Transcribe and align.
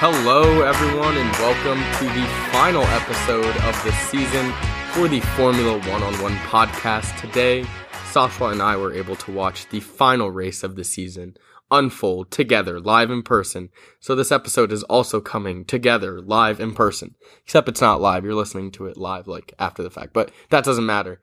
Hello, 0.00 0.62
everyone, 0.62 1.16
and 1.16 1.28
welcome 1.38 1.82
to 1.98 2.04
the 2.14 2.24
final 2.52 2.84
episode 2.84 3.56
of 3.64 3.82
the 3.82 3.90
season 4.06 4.52
for 4.92 5.08
the 5.08 5.18
Formula 5.34 5.76
One 5.90 6.04
on 6.04 6.14
One 6.22 6.36
podcast. 6.36 7.20
Today, 7.20 7.64
Sasha 8.12 8.44
and 8.44 8.62
I 8.62 8.76
were 8.76 8.94
able 8.94 9.16
to 9.16 9.32
watch 9.32 9.68
the 9.70 9.80
final 9.80 10.30
race 10.30 10.62
of 10.62 10.76
the 10.76 10.84
season 10.84 11.36
unfold 11.72 12.30
together 12.30 12.78
live 12.78 13.10
in 13.10 13.24
person. 13.24 13.70
So 13.98 14.14
this 14.14 14.30
episode 14.30 14.70
is 14.70 14.84
also 14.84 15.20
coming 15.20 15.64
together 15.64 16.20
live 16.20 16.60
in 16.60 16.74
person. 16.74 17.16
Except 17.42 17.68
it's 17.68 17.80
not 17.80 18.00
live. 18.00 18.22
You're 18.22 18.36
listening 18.36 18.70
to 18.72 18.86
it 18.86 18.96
live 18.96 19.26
like 19.26 19.52
after 19.58 19.82
the 19.82 19.90
fact, 19.90 20.12
but 20.12 20.30
that 20.50 20.62
doesn't 20.62 20.86
matter. 20.86 21.20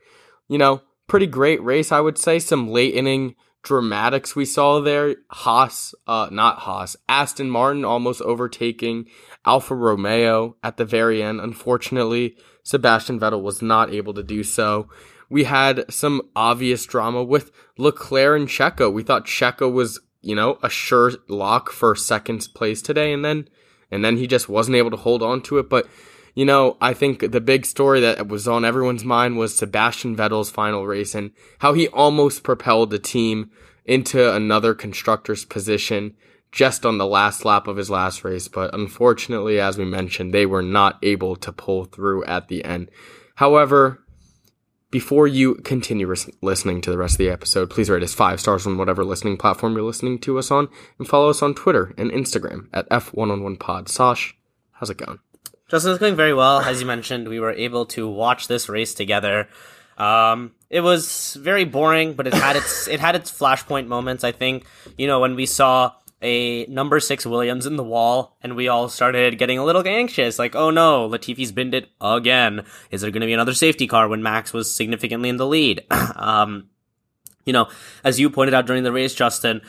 You 0.49 0.57
know, 0.57 0.81
pretty 1.07 1.27
great 1.27 1.63
race, 1.63 1.93
I 1.93 2.01
would 2.01 2.17
say. 2.17 2.39
Some 2.39 2.67
late 2.67 2.93
inning 2.93 3.35
dramatics 3.65 4.35
we 4.35 4.45
saw 4.45 4.79
there. 4.79 5.17
Haas, 5.29 5.93
uh, 6.07 6.29
not 6.31 6.59
Haas, 6.59 6.95
Aston 7.09 7.49
Martin 7.49 7.83
almost 7.83 8.21
overtaking 8.21 9.07
Alfa 9.45 9.75
Romeo 9.75 10.55
at 10.63 10.77
the 10.77 10.85
very 10.85 11.21
end. 11.21 11.41
Unfortunately, 11.41 12.37
Sebastian 12.63 13.19
Vettel 13.19 13.41
was 13.41 13.61
not 13.61 13.93
able 13.93 14.13
to 14.13 14.23
do 14.23 14.43
so. 14.43 14.87
We 15.29 15.43
had 15.43 15.91
some 15.91 16.21
obvious 16.35 16.85
drama 16.85 17.23
with 17.23 17.51
Leclerc 17.77 18.39
and 18.39 18.47
Checo. 18.47 18.93
We 18.93 19.03
thought 19.03 19.25
Checo 19.25 19.71
was 19.71 19.99
you 20.25 20.33
know, 20.33 20.57
a 20.63 20.69
sure 20.69 21.11
lock 21.27 21.71
for 21.71 21.95
second 21.95 22.47
place 22.55 22.81
today 22.81 23.13
and 23.13 23.23
then 23.23 23.47
and 23.91 24.03
then 24.03 24.17
he 24.17 24.25
just 24.25 24.49
wasn't 24.49 24.75
able 24.75 24.89
to 24.89 24.97
hold 24.97 25.21
on 25.21 25.41
to 25.43 25.59
it. 25.59 25.69
But, 25.69 25.87
you 26.35 26.43
know, 26.43 26.77
I 26.81 26.93
think 26.93 27.31
the 27.31 27.41
big 27.41 27.65
story 27.65 28.01
that 28.01 28.27
was 28.27 28.47
on 28.47 28.65
everyone's 28.65 29.05
mind 29.05 29.37
was 29.37 29.55
Sebastian 29.55 30.15
Vettel's 30.17 30.51
final 30.51 30.85
race 30.85 31.15
and 31.15 31.31
how 31.59 31.73
he 31.73 31.87
almost 31.87 32.43
propelled 32.43 32.91
the 32.91 32.99
team 32.99 33.49
into 33.85 34.33
another 34.33 34.73
constructor's 34.73 35.45
position 35.45 36.13
just 36.51 36.85
on 36.85 36.97
the 36.97 37.05
last 37.05 37.45
lap 37.45 37.67
of 37.67 37.77
his 37.77 37.89
last 37.89 38.23
race. 38.23 38.49
But 38.49 38.73
unfortunately, 38.73 39.59
as 39.59 39.77
we 39.77 39.85
mentioned, 39.85 40.33
they 40.33 40.45
were 40.45 40.61
not 40.61 40.99
able 41.01 41.37
to 41.37 41.53
pull 41.53 41.85
through 41.85 42.25
at 42.25 42.49
the 42.49 42.65
end. 42.65 42.91
However, 43.35 44.01
before 44.91 45.27
you 45.27 45.55
continue 45.55 46.07
ris- 46.07 46.29
listening 46.41 46.81
to 46.81 46.91
the 46.91 46.97
rest 46.97 47.15
of 47.15 47.19
the 47.19 47.29
episode, 47.29 47.69
please 47.69 47.89
rate 47.89 48.03
us 48.03 48.13
five 48.13 48.39
stars 48.39 48.67
on 48.67 48.77
whatever 48.77 49.03
listening 49.03 49.37
platform 49.37 49.73
you're 49.73 49.83
listening 49.83 50.19
to 50.19 50.37
us 50.37 50.51
on, 50.51 50.69
and 50.97 51.07
follow 51.07 51.29
us 51.29 51.41
on 51.41 51.53
Twitter 51.53 51.93
and 51.97 52.11
Instagram 52.11 52.67
at 52.73 52.89
F1on1pod. 52.89 53.89
Sash, 53.89 54.37
how's 54.73 54.89
it 54.89 54.97
going? 54.97 55.19
Justin, 55.67 55.91
it's 55.91 55.99
going 55.99 56.15
very 56.15 56.33
well. 56.33 56.59
As 56.59 56.79
you 56.79 56.85
mentioned, 56.85 57.27
we 57.27 57.39
were 57.39 57.51
able 57.51 57.87
to 57.87 58.07
watch 58.07 58.47
this 58.47 58.69
race 58.69 58.93
together. 58.93 59.47
Um, 59.97 60.51
it 60.69 60.81
was 60.81 61.35
very 61.39 61.65
boring, 61.65 62.13
but 62.13 62.27
it 62.27 62.33
had 62.33 62.55
its 62.55 62.87
it 62.87 62.99
had 62.99 63.15
its 63.15 63.31
flashpoint 63.31 63.87
moments. 63.87 64.23
I 64.23 64.31
think 64.31 64.65
you 64.97 65.07
know 65.07 65.19
when 65.19 65.35
we 65.35 65.45
saw 65.45 65.93
a 66.21 66.65
number 66.65 66.99
six 66.99 67.25
Williams 67.25 67.65
in 67.65 67.77
the 67.77 67.83
wall, 67.83 68.37
and 68.43 68.55
we 68.55 68.67
all 68.67 68.89
started 68.89 69.37
getting 69.37 69.57
a 69.57 69.65
little 69.65 69.87
anxious. 69.87 70.37
Like, 70.37 70.55
oh 70.55 70.69
no, 70.69 71.07
Latifi's 71.07 71.51
binned 71.51 71.73
it 71.73 71.89
again. 71.99 72.65
Is 72.91 73.01
there 73.01 73.11
going 73.11 73.21
to 73.21 73.27
be 73.27 73.33
another 73.33 73.53
safety 73.53 73.87
car 73.87 74.07
when 74.07 74.23
Max 74.23 74.53
was 74.53 74.73
significantly 74.73 75.29
in 75.29 75.37
the 75.37 75.47
lead? 75.47 75.83
um, 76.15 76.69
you 77.45 77.53
know, 77.53 77.69
as 78.03 78.19
you 78.19 78.29
pointed 78.29 78.53
out 78.53 78.65
during 78.65 78.83
the 78.83 78.91
race, 78.91 79.13
Justin, 79.13 79.61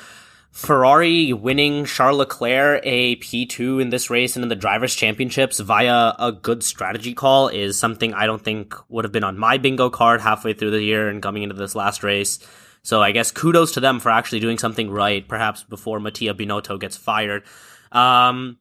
Ferrari 0.56 1.34
winning 1.34 1.84
Charles 1.84 2.16
Leclerc 2.16 2.80
a 2.82 3.16
P2 3.16 3.82
in 3.82 3.90
this 3.90 4.08
race 4.08 4.36
and 4.36 4.42
in 4.42 4.48
the 4.48 4.56
drivers' 4.56 4.94
championships 4.94 5.60
via 5.60 6.14
a 6.18 6.32
good 6.32 6.62
strategy 6.62 7.12
call 7.12 7.48
is 7.48 7.78
something 7.78 8.14
I 8.14 8.24
don't 8.24 8.42
think 8.42 8.74
would 8.88 9.04
have 9.04 9.12
been 9.12 9.22
on 9.22 9.36
my 9.36 9.58
bingo 9.58 9.90
card 9.90 10.22
halfway 10.22 10.54
through 10.54 10.70
the 10.70 10.82
year 10.82 11.10
and 11.10 11.22
coming 11.22 11.42
into 11.42 11.54
this 11.54 11.74
last 11.74 12.02
race. 12.02 12.38
So 12.82 13.02
I 13.02 13.12
guess 13.12 13.32
kudos 13.32 13.72
to 13.72 13.80
them 13.80 14.00
for 14.00 14.08
actually 14.08 14.40
doing 14.40 14.56
something 14.56 14.90
right, 14.90 15.28
perhaps 15.28 15.62
before 15.62 16.00
Mattia 16.00 16.32
Binotto 16.32 16.80
gets 16.80 16.96
fired. 16.96 17.42
Um, 17.92 18.56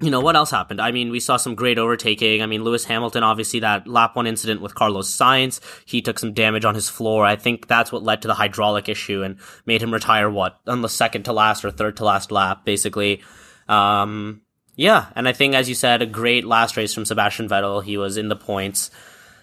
you 0.00 0.10
know, 0.10 0.20
what 0.20 0.36
else 0.36 0.50
happened? 0.50 0.80
I 0.80 0.90
mean, 0.90 1.10
we 1.10 1.20
saw 1.20 1.36
some 1.36 1.54
great 1.54 1.78
overtaking. 1.78 2.42
I 2.42 2.46
mean, 2.46 2.64
Lewis 2.64 2.84
Hamilton, 2.84 3.22
obviously, 3.22 3.60
that 3.60 3.86
lap 3.86 4.16
one 4.16 4.26
incident 4.26 4.60
with 4.60 4.74
Carlos 4.74 5.10
Sainz, 5.10 5.60
he 5.84 6.02
took 6.02 6.18
some 6.18 6.32
damage 6.32 6.64
on 6.64 6.74
his 6.74 6.88
floor. 6.88 7.24
I 7.24 7.36
think 7.36 7.68
that's 7.68 7.92
what 7.92 8.02
led 8.02 8.22
to 8.22 8.28
the 8.28 8.34
hydraulic 8.34 8.88
issue 8.88 9.22
and 9.22 9.38
made 9.64 9.82
him 9.82 9.92
retire, 9.92 10.28
what, 10.28 10.58
on 10.66 10.82
the 10.82 10.88
second 10.88 11.24
to 11.24 11.32
last 11.32 11.64
or 11.64 11.70
third 11.70 11.96
to 11.98 12.04
last 12.04 12.32
lap, 12.32 12.64
basically. 12.64 13.22
Um, 13.68 14.42
yeah, 14.74 15.06
and 15.14 15.28
I 15.28 15.32
think, 15.32 15.54
as 15.54 15.68
you 15.68 15.74
said, 15.74 16.02
a 16.02 16.06
great 16.06 16.44
last 16.44 16.76
race 16.76 16.94
from 16.94 17.04
Sebastian 17.04 17.48
Vettel. 17.48 17.84
He 17.84 17.96
was 17.96 18.16
in 18.16 18.28
the 18.28 18.36
points. 18.36 18.90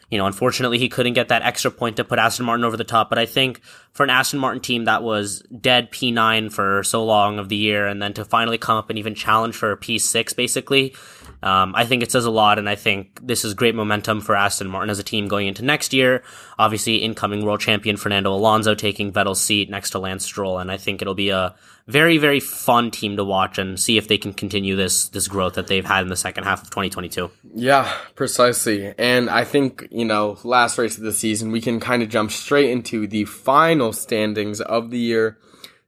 You 0.10 0.18
know, 0.18 0.26
unfortunately, 0.26 0.80
he 0.80 0.90
couldn't 0.90 1.14
get 1.14 1.28
that 1.28 1.44
extra 1.44 1.70
point 1.70 1.98
to 1.98 2.04
put 2.04 2.18
Aston 2.18 2.46
Martin 2.46 2.66
over 2.66 2.78
the 2.78 2.84
top. 2.84 3.10
But 3.10 3.20
I 3.20 3.26
think 3.26 3.62
for 3.92 4.04
an 4.04 4.10
Aston 4.10 4.40
Martin 4.40 4.62
team 4.62 4.86
that 4.86 5.04
was 5.04 5.42
dead 5.44 5.92
P9 5.92 6.52
for 6.52 6.84
so 6.84 7.06
long 7.06 7.38
of 7.38 7.50
the 7.50 7.56
year, 7.56 7.86
and 7.86 8.02
then 8.02 8.14
to 8.14 8.26
finally 8.26 8.58
come 8.58 8.78
up 8.78 8.90
and 8.90 8.98
even 8.98 9.14
challenge 9.14 9.56
for 9.56 9.72
a 9.72 9.78
P6, 9.78 10.36
basically, 10.36 10.96
um, 11.42 11.74
I 11.76 11.86
think 11.86 12.04
it 12.04 12.12
says 12.12 12.26
a 12.26 12.32
lot. 12.32 12.60
And 12.60 12.70
I 12.70 12.76
think 12.76 13.20
this 13.26 13.46
is 13.46 13.54
great 13.54 13.76
momentum 13.76 14.22
for 14.22 14.36
Aston 14.36 14.68
Martin 14.68 14.90
as 14.90 15.00
a 15.00 15.04
team 15.04 15.28
going 15.28 15.48
into 15.48 15.64
next 15.64 15.94
year. 15.94 16.24
Obviously, 16.58 16.98
incoming 16.98 17.46
world 17.46 17.62
champion 17.62 17.98
Fernando 17.98 18.34
Alonso 18.34 18.76
taking 18.76 19.12
Vettel's 19.12 19.42
seat 19.42 19.70
next 19.70 19.92
to 19.92 20.00
Lance 20.00 20.26
Stroll, 20.26 20.60
and 20.60 20.72
I 20.72 20.78
think 20.78 21.02
it'll 21.02 21.16
be 21.16 21.30
a 21.30 21.56
very 21.88 22.20
very 22.20 22.40
fun 22.40 22.92
team 22.92 23.18
to 23.18 23.24
watch 23.24 23.58
and 23.58 23.80
see 23.80 23.98
if 23.98 24.08
they 24.08 24.18
can 24.18 24.32
continue 24.32 24.76
this 24.76 25.10
this 25.10 25.28
growth 25.28 25.56
that 25.56 25.66
they've 25.66 25.86
had 25.86 26.04
in 26.04 26.10
the 26.10 26.16
second 26.16 26.44
half 26.44 26.62
of 26.62 26.70
2022. 26.70 27.32
Yeah, 27.56 27.92
precisely. 28.16 28.94
And 28.98 29.30
I 29.30 29.44
think, 29.44 29.88
you 29.90 30.06
know, 30.06 30.38
last 30.44 30.78
race 30.78 30.98
of 30.98 31.04
the 31.04 31.14
season, 31.14 31.52
we 31.52 31.62
can 31.62 31.80
kind 31.80 32.04
of 32.04 32.10
jump 32.10 32.32
straight 32.32 32.70
into 32.70 33.08
the 33.08 33.26
final 33.26 33.94
standings 33.94 34.62
of 34.62 34.92
the 34.92 35.00
year. 35.00 35.38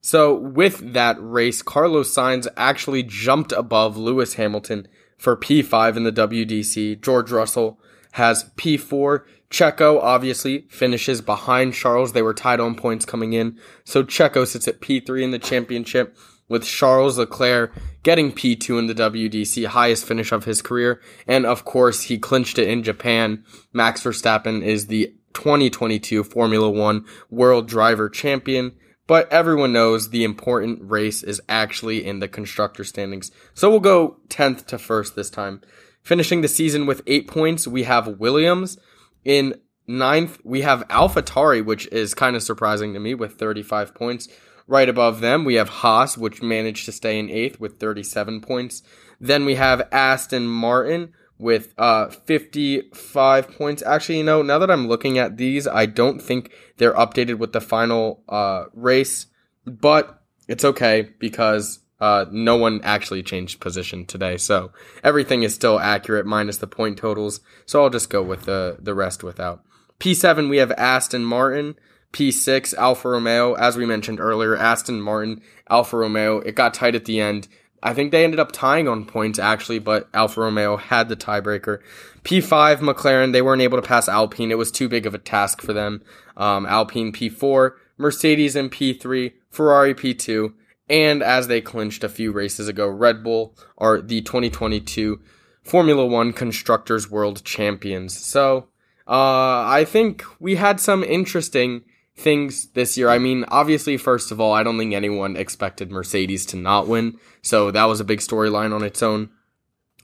So, 0.03 0.33
with 0.33 0.93
that 0.93 1.17
race, 1.19 1.61
Carlos 1.61 2.13
Sainz 2.13 2.47
actually 2.57 3.03
jumped 3.03 3.51
above 3.51 3.97
Lewis 3.97 4.33
Hamilton 4.33 4.87
for 5.21 5.37
P5 5.37 5.97
in 5.97 6.03
the 6.03 6.11
WDC. 6.11 6.99
George 6.99 7.31
Russell 7.31 7.79
has 8.13 8.45
P4. 8.57 9.23
Checo 9.51 10.01
obviously 10.01 10.65
finishes 10.67 11.21
behind 11.21 11.75
Charles. 11.75 12.13
They 12.13 12.23
were 12.23 12.33
tied 12.33 12.59
on 12.59 12.73
points 12.73 13.05
coming 13.05 13.33
in. 13.33 13.59
So 13.83 14.03
Checo 14.03 14.47
sits 14.47 14.67
at 14.67 14.81
P3 14.81 15.21
in 15.21 15.29
the 15.29 15.37
championship 15.37 16.17
with 16.49 16.63
Charles 16.63 17.19
Leclerc 17.19 17.71
getting 18.01 18.31
P2 18.31 18.79
in 18.79 18.87
the 18.87 18.95
WDC, 18.95 19.67
highest 19.67 20.05
finish 20.05 20.31
of 20.31 20.45
his 20.45 20.63
career. 20.63 20.99
And 21.27 21.45
of 21.45 21.65
course, 21.65 22.01
he 22.01 22.17
clinched 22.17 22.57
it 22.57 22.67
in 22.67 22.81
Japan. 22.81 23.43
Max 23.73 24.01
Verstappen 24.01 24.63
is 24.63 24.87
the 24.87 25.13
2022 25.33 26.23
Formula 26.23 26.67
One 26.67 27.05
World 27.29 27.67
Driver 27.67 28.09
Champion. 28.09 28.71
But 29.11 29.29
everyone 29.29 29.73
knows 29.73 30.07
the 30.07 30.23
important 30.23 30.89
race 30.89 31.21
is 31.21 31.41
actually 31.49 32.05
in 32.05 32.19
the 32.19 32.29
constructor 32.29 32.85
standings. 32.85 33.29
So 33.53 33.69
we'll 33.69 33.81
go 33.81 34.15
10th 34.29 34.67
to 34.67 34.77
1st 34.77 35.15
this 35.15 35.29
time. 35.29 35.59
Finishing 36.01 36.39
the 36.39 36.47
season 36.47 36.85
with 36.85 37.01
eight 37.07 37.27
points, 37.27 37.67
we 37.67 37.83
have 37.83 38.19
Williams. 38.19 38.77
In 39.25 39.59
ninth, 39.85 40.39
we 40.45 40.61
have 40.61 40.87
AlphaTauri, 40.87 41.65
which 41.65 41.87
is 41.87 42.13
kind 42.13 42.37
of 42.37 42.41
surprising 42.41 42.93
to 42.93 43.01
me 43.01 43.13
with 43.13 43.33
35 43.33 43.93
points. 43.93 44.29
Right 44.65 44.87
above 44.87 45.19
them, 45.19 45.43
we 45.43 45.55
have 45.55 45.67
Haas, 45.67 46.17
which 46.17 46.41
managed 46.41 46.85
to 46.85 46.93
stay 46.93 47.19
in 47.19 47.29
eighth 47.29 47.59
with 47.59 47.81
37 47.81 48.39
points. 48.39 48.81
Then 49.19 49.43
we 49.43 49.55
have 49.55 49.89
Aston 49.91 50.47
Martin 50.47 51.11
with 51.41 51.73
uh, 51.77 52.07
55 52.09 53.51
points. 53.51 53.83
Actually, 53.83 54.19
you 54.19 54.23
know, 54.23 54.41
now 54.41 54.59
that 54.59 54.71
I'm 54.71 54.87
looking 54.87 55.17
at 55.17 55.37
these, 55.37 55.67
I 55.67 55.87
don't 55.87 56.21
think 56.21 56.51
they're 56.77 56.93
updated 56.93 57.39
with 57.39 57.51
the 57.51 57.59
final 57.59 58.23
uh, 58.29 58.65
race, 58.73 59.25
but 59.65 60.21
it's 60.47 60.63
okay 60.63 61.09
because 61.19 61.79
uh, 61.99 62.25
no 62.31 62.55
one 62.55 62.79
actually 62.83 63.23
changed 63.23 63.59
position 63.59 64.05
today, 64.05 64.37
so 64.37 64.71
everything 65.03 65.43
is 65.43 65.53
still 65.53 65.79
accurate 65.79 66.25
minus 66.25 66.57
the 66.57 66.67
point 66.67 66.97
totals. 66.97 67.41
So 67.65 67.83
I'll 67.83 67.89
just 67.89 68.09
go 68.09 68.23
with 68.23 68.43
the 68.43 68.77
the 68.79 68.95
rest 68.95 69.23
without. 69.23 69.63
P7 69.99 70.49
we 70.49 70.57
have 70.57 70.71
Aston 70.71 71.25
Martin. 71.25 71.75
P6 72.13 72.73
Alfa 72.73 73.07
Romeo, 73.07 73.53
as 73.53 73.77
we 73.77 73.85
mentioned 73.85 74.19
earlier, 74.19 74.57
Aston 74.57 75.01
Martin, 75.01 75.41
Alfa 75.69 75.95
Romeo. 75.95 76.39
It 76.39 76.55
got 76.55 76.73
tight 76.73 76.93
at 76.93 77.05
the 77.05 77.21
end. 77.21 77.47
I 77.83 77.93
think 77.93 78.11
they 78.11 78.23
ended 78.23 78.39
up 78.39 78.51
tying 78.51 78.87
on 78.87 79.05
points 79.05 79.39
actually, 79.39 79.79
but 79.79 80.07
Alfa 80.13 80.41
Romeo 80.41 80.77
had 80.77 81.09
the 81.09 81.15
tiebreaker. 81.15 81.79
P5 82.23 82.77
McLaren, 82.77 83.31
they 83.31 83.41
weren't 83.41 83.61
able 83.61 83.81
to 83.81 83.87
pass 83.87 84.07
Alpine. 84.07 84.51
It 84.51 84.57
was 84.57 84.71
too 84.71 84.87
big 84.87 85.05
of 85.05 85.15
a 85.15 85.19
task 85.19 85.61
for 85.61 85.73
them. 85.73 86.01
Um, 86.37 86.65
Alpine 86.65 87.11
P4, 87.11 87.71
Mercedes 87.97 88.55
in 88.55 88.69
P3, 88.69 89.33
Ferrari 89.49 89.95
P2, 89.95 90.53
and 90.89 91.23
as 91.23 91.47
they 91.47 91.61
clinched 91.61 92.03
a 92.03 92.09
few 92.09 92.31
races 92.31 92.67
ago, 92.67 92.87
Red 92.87 93.23
Bull 93.23 93.55
are 93.77 94.01
the 94.01 94.21
2022 94.21 95.19
Formula 95.63 96.05
One 96.05 96.33
Constructors 96.33 97.09
World 97.09 97.43
Champions. 97.43 98.17
So, 98.17 98.67
uh, 99.07 99.63
I 99.65 99.85
think 99.87 100.23
we 100.39 100.55
had 100.55 100.79
some 100.79 101.03
interesting 101.03 101.83
things 102.15 102.67
this 102.69 102.97
year. 102.97 103.09
I 103.09 103.17
mean, 103.17 103.45
obviously, 103.47 103.97
first 103.97 104.31
of 104.31 104.39
all, 104.39 104.53
I 104.53 104.63
don't 104.63 104.77
think 104.77 104.93
anyone 104.93 105.35
expected 105.35 105.91
Mercedes 105.91 106.45
to 106.47 106.57
not 106.57 106.87
win. 106.87 107.17
So 107.41 107.71
that 107.71 107.85
was 107.85 107.99
a 107.99 108.05
big 108.05 108.19
storyline 108.19 108.73
on 108.73 108.83
its 108.83 109.01
own. 109.01 109.29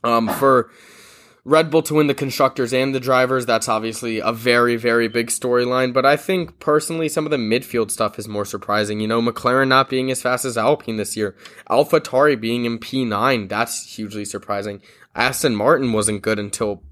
Um, 0.04 0.28
for 0.28 0.70
Red 1.44 1.70
Bull 1.70 1.82
to 1.82 1.94
win 1.94 2.06
the 2.06 2.14
constructors 2.14 2.72
and 2.72 2.94
the 2.94 3.00
drivers, 3.00 3.46
that's 3.46 3.68
obviously 3.68 4.18
a 4.18 4.32
very, 4.32 4.76
very 4.76 5.08
big 5.08 5.28
storyline. 5.28 5.92
But 5.92 6.06
I 6.06 6.16
think 6.16 6.60
personally, 6.60 7.08
some 7.08 7.24
of 7.24 7.30
the 7.30 7.36
midfield 7.36 7.90
stuff 7.90 8.18
is 8.18 8.28
more 8.28 8.44
surprising. 8.44 9.00
You 9.00 9.08
know, 9.08 9.22
McLaren 9.22 9.68
not 9.68 9.88
being 9.88 10.10
as 10.10 10.22
fast 10.22 10.44
as 10.44 10.58
Alpine 10.58 10.96
this 10.96 11.16
year, 11.16 11.36
AlphaTauri 11.70 12.40
being 12.40 12.64
in 12.64 12.78
P9, 12.78 13.48
that's 13.48 13.96
hugely 13.96 14.24
surprising. 14.24 14.82
Aston 15.14 15.56
Martin 15.56 15.92
wasn't 15.92 16.22
good 16.22 16.38
until 16.38 16.82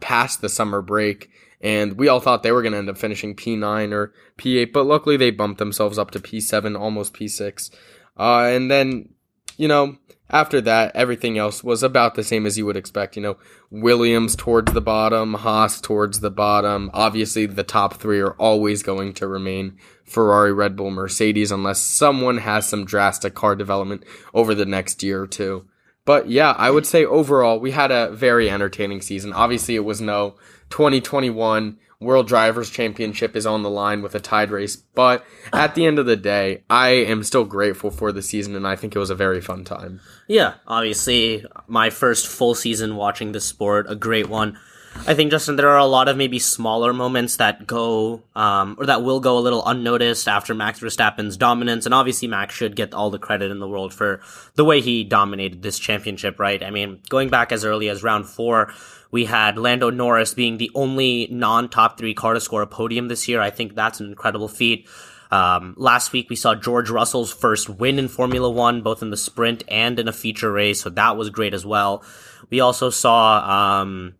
past 0.00 0.40
the 0.40 0.48
summer 0.48 0.82
break, 0.82 1.28
and 1.60 1.94
we 1.94 2.08
all 2.08 2.20
thought 2.20 2.42
they 2.42 2.52
were 2.52 2.62
going 2.62 2.72
to 2.72 2.78
end 2.78 2.90
up 2.90 2.98
finishing 2.98 3.34
P9 3.34 3.92
or 3.92 4.12
P8, 4.38 4.72
but 4.72 4.84
luckily 4.84 5.16
they 5.16 5.30
bumped 5.30 5.58
themselves 5.58 5.98
up 5.98 6.10
to 6.12 6.20
P7, 6.20 6.78
almost 6.78 7.14
P6. 7.14 7.70
Uh, 8.18 8.42
and 8.44 8.70
then, 8.70 9.10
you 9.56 9.68
know, 9.68 9.96
after 10.28 10.60
that, 10.62 10.94
everything 10.96 11.38
else 11.38 11.62
was 11.62 11.82
about 11.82 12.14
the 12.14 12.24
same 12.24 12.46
as 12.46 12.58
you 12.58 12.66
would 12.66 12.76
expect. 12.76 13.16
You 13.16 13.22
know, 13.22 13.36
Williams 13.70 14.34
towards 14.34 14.72
the 14.72 14.80
bottom, 14.80 15.34
Haas 15.34 15.80
towards 15.80 16.20
the 16.20 16.30
bottom. 16.30 16.90
Obviously, 16.92 17.46
the 17.46 17.62
top 17.62 17.94
three 17.94 18.20
are 18.20 18.34
always 18.34 18.82
going 18.82 19.14
to 19.14 19.28
remain 19.28 19.78
Ferrari, 20.04 20.52
Red 20.52 20.76
Bull, 20.76 20.90
Mercedes, 20.90 21.52
unless 21.52 21.80
someone 21.80 22.38
has 22.38 22.66
some 22.66 22.84
drastic 22.84 23.34
car 23.34 23.54
development 23.54 24.04
over 24.34 24.54
the 24.54 24.66
next 24.66 25.02
year 25.02 25.22
or 25.22 25.26
two. 25.28 25.66
But 26.04 26.28
yeah, 26.28 26.52
I 26.52 26.70
would 26.70 26.86
say 26.86 27.04
overall, 27.04 27.58
we 27.60 27.72
had 27.72 27.90
a 27.90 28.10
very 28.10 28.48
entertaining 28.50 29.02
season. 29.02 29.32
Obviously, 29.32 29.74
it 29.74 29.84
was 29.84 30.00
no 30.00 30.36
2021 30.70 31.78
World 31.98 32.28
Drivers 32.28 32.68
Championship 32.68 33.34
is 33.36 33.46
on 33.46 33.62
the 33.62 33.70
line 33.70 34.02
with 34.02 34.14
a 34.14 34.20
tied 34.20 34.50
race. 34.50 34.76
But 34.76 35.24
at 35.52 35.74
the 35.74 35.86
end 35.86 35.98
of 35.98 36.06
the 36.06 36.16
day, 36.16 36.62
I 36.68 36.88
am 36.88 37.24
still 37.24 37.44
grateful 37.44 37.90
for 37.90 38.12
the 38.12 38.22
season 38.22 38.54
and 38.54 38.66
I 38.66 38.76
think 38.76 38.94
it 38.94 38.98
was 38.98 39.10
a 39.10 39.14
very 39.14 39.40
fun 39.40 39.64
time. 39.64 40.00
Yeah, 40.28 40.54
obviously, 40.66 41.44
my 41.66 41.90
first 41.90 42.26
full 42.26 42.54
season 42.54 42.96
watching 42.96 43.32
the 43.32 43.40
sport, 43.40 43.86
a 43.88 43.96
great 43.96 44.28
one. 44.28 44.58
I 45.06 45.14
think, 45.14 45.30
Justin, 45.30 45.56
there 45.56 45.68
are 45.68 45.78
a 45.78 45.86
lot 45.86 46.08
of 46.08 46.16
maybe 46.16 46.38
smaller 46.38 46.92
moments 46.92 47.36
that 47.36 47.66
go, 47.66 48.22
um, 48.34 48.76
or 48.78 48.86
that 48.86 49.02
will 49.02 49.20
go 49.20 49.38
a 49.38 49.40
little 49.40 49.66
unnoticed 49.66 50.28
after 50.28 50.54
Max 50.54 50.80
Verstappen's 50.80 51.36
dominance. 51.36 51.86
And 51.86 51.94
obviously, 51.94 52.28
Max 52.28 52.54
should 52.54 52.76
get 52.76 52.94
all 52.94 53.10
the 53.10 53.18
credit 53.18 53.50
in 53.50 53.58
the 53.58 53.68
world 53.68 53.92
for 53.92 54.20
the 54.54 54.64
way 54.64 54.80
he 54.80 55.04
dominated 55.04 55.62
this 55.62 55.78
championship, 55.78 56.38
right? 56.38 56.62
I 56.62 56.70
mean, 56.70 57.00
going 57.08 57.28
back 57.28 57.52
as 57.52 57.64
early 57.64 57.88
as 57.88 58.02
round 58.02 58.26
four, 58.26 58.72
we 59.10 59.24
had 59.24 59.58
Lando 59.58 59.90
Norris 59.90 60.34
being 60.34 60.58
the 60.58 60.70
only 60.74 61.28
non 61.30 61.68
top 61.68 61.98
three 61.98 62.14
car 62.14 62.34
to 62.34 62.40
score 62.40 62.62
a 62.62 62.66
podium 62.66 63.08
this 63.08 63.28
year. 63.28 63.40
I 63.40 63.50
think 63.50 63.74
that's 63.74 64.00
an 64.00 64.06
incredible 64.06 64.48
feat. 64.48 64.88
Um, 65.30 65.74
last 65.76 66.12
week 66.12 66.30
we 66.30 66.36
saw 66.36 66.54
George 66.54 66.90
Russell's 66.90 67.32
first 67.32 67.68
win 67.68 67.98
in 67.98 68.08
Formula 68.08 68.48
One, 68.48 68.82
both 68.82 69.02
in 69.02 69.10
the 69.10 69.16
sprint 69.16 69.64
and 69.68 69.98
in 69.98 70.08
a 70.08 70.12
feature 70.12 70.52
race, 70.52 70.80
so 70.80 70.90
that 70.90 71.16
was 71.16 71.30
great 71.30 71.54
as 71.54 71.66
well. 71.66 72.04
We 72.50 72.60
also 72.60 72.90
saw, 72.90 73.80
um, 73.80 74.14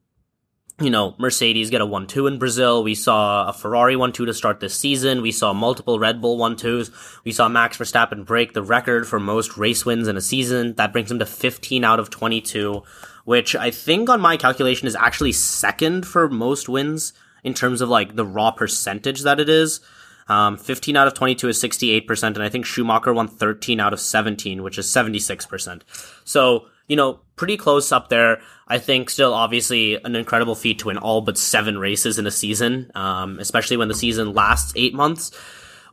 you 0.80 0.90
know, 0.90 1.14
Mercedes 1.18 1.70
get 1.70 1.80
a 1.80 1.86
1-2 1.86 2.28
in 2.28 2.38
Brazil. 2.38 2.84
We 2.84 2.94
saw 2.94 3.48
a 3.48 3.52
Ferrari 3.52 3.94
1-2 3.94 4.26
to 4.26 4.34
start 4.34 4.60
this 4.60 4.78
season. 4.78 5.22
We 5.22 5.32
saw 5.32 5.52
multiple 5.52 5.98
Red 5.98 6.20
Bull 6.20 6.38
1-2s. 6.38 6.90
We 7.24 7.32
saw 7.32 7.48
Max 7.48 7.78
Verstappen 7.78 8.26
break 8.26 8.52
the 8.52 8.62
record 8.62 9.08
for 9.08 9.18
most 9.18 9.56
race 9.56 9.86
wins 9.86 10.06
in 10.06 10.16
a 10.16 10.20
season. 10.20 10.74
That 10.74 10.92
brings 10.92 11.10
him 11.10 11.18
to 11.18 11.26
15 11.26 11.84
out 11.84 11.98
of 11.98 12.10
22 12.10 12.82
which 13.26 13.56
I 13.56 13.72
think 13.72 14.08
on 14.08 14.20
my 14.20 14.36
calculation 14.36 14.86
is 14.86 14.94
actually 14.94 15.32
second 15.32 16.06
for 16.06 16.28
most 16.28 16.68
wins 16.68 17.12
in 17.42 17.54
terms 17.54 17.80
of 17.80 17.88
like 17.88 18.14
the 18.14 18.24
raw 18.24 18.52
percentage 18.52 19.22
that 19.22 19.40
it 19.40 19.48
is. 19.48 19.80
Um, 20.28 20.56
15 20.56 20.96
out 20.96 21.08
of 21.08 21.14
22 21.14 21.48
is 21.48 21.60
68%, 21.60 22.22
and 22.22 22.42
I 22.42 22.48
think 22.48 22.64
Schumacher 22.64 23.12
won 23.12 23.26
13 23.26 23.80
out 23.80 23.92
of 23.92 24.00
17, 24.00 24.62
which 24.62 24.78
is 24.78 24.86
76%. 24.86 25.82
So, 26.24 26.66
you 26.86 26.96
know, 26.96 27.20
pretty 27.36 27.56
close 27.56 27.92
up 27.92 28.08
there. 28.08 28.40
I 28.68 28.78
think 28.78 29.10
still 29.10 29.34
obviously 29.34 29.94
an 30.02 30.16
incredible 30.16 30.54
feat 30.54 30.80
to 30.80 30.86
win 30.86 30.98
all 30.98 31.20
but 31.20 31.38
seven 31.38 31.78
races 31.78 32.18
in 32.18 32.26
a 32.26 32.30
season, 32.30 32.90
um, 32.94 33.38
especially 33.38 33.76
when 33.76 33.88
the 33.88 33.94
season 33.94 34.32
lasts 34.32 34.72
eight 34.76 34.94
months. 34.94 35.30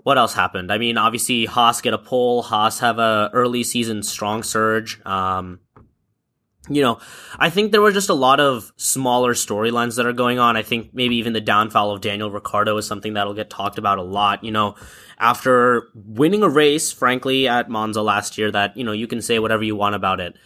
What 0.04 0.18
else 0.18 0.34
happened? 0.34 0.72
I 0.72 0.78
mean, 0.78 0.98
obviously 0.98 1.46
Haas 1.46 1.82
get 1.82 1.94
a 1.94 1.98
pole. 1.98 2.42
Haas 2.42 2.80
have 2.80 3.00
a 3.00 3.30
early 3.34 3.64
season 3.64 4.04
strong 4.04 4.44
surge. 4.44 5.00
Um, 5.06 5.60
you 6.70 6.82
know, 6.82 7.00
I 7.38 7.50
think 7.50 7.72
there 7.72 7.82
were 7.82 7.92
just 7.92 8.10
a 8.10 8.14
lot 8.14 8.40
of 8.40 8.72
smaller 8.78 9.34
storylines 9.34 9.98
that 9.98 10.06
are 10.06 10.14
going 10.14 10.40
on. 10.40 10.56
I 10.56 10.62
think 10.62 10.94
maybe 10.94 11.18
even 11.18 11.34
the 11.34 11.42
downfall 11.42 11.92
of 11.92 12.02
Daniel 12.02 12.32
Ricciardo 12.32 12.78
is 12.78 12.88
something 12.88 13.14
that'll 13.14 13.34
get 13.34 13.50
talked 13.50 13.78
about 13.78 13.98
a 13.98 14.04
lot. 14.04 14.44
You 14.44 14.52
know, 14.52 14.76
after 15.20 15.90
winning 15.94 16.42
a 16.42 16.50
race, 16.50 16.92
frankly, 16.92 17.50
at 17.50 17.70
Monza 17.70 18.02
last 18.02 18.38
year, 18.38 18.50
that, 18.52 18.78
you 18.78 18.86
know, 18.86 18.94
you 18.94 19.08
can 19.08 19.22
say 19.22 19.40
whatever 19.40 19.64
you 19.64 19.76
want 19.76 19.96
about 19.96 20.22
it. 20.22 20.38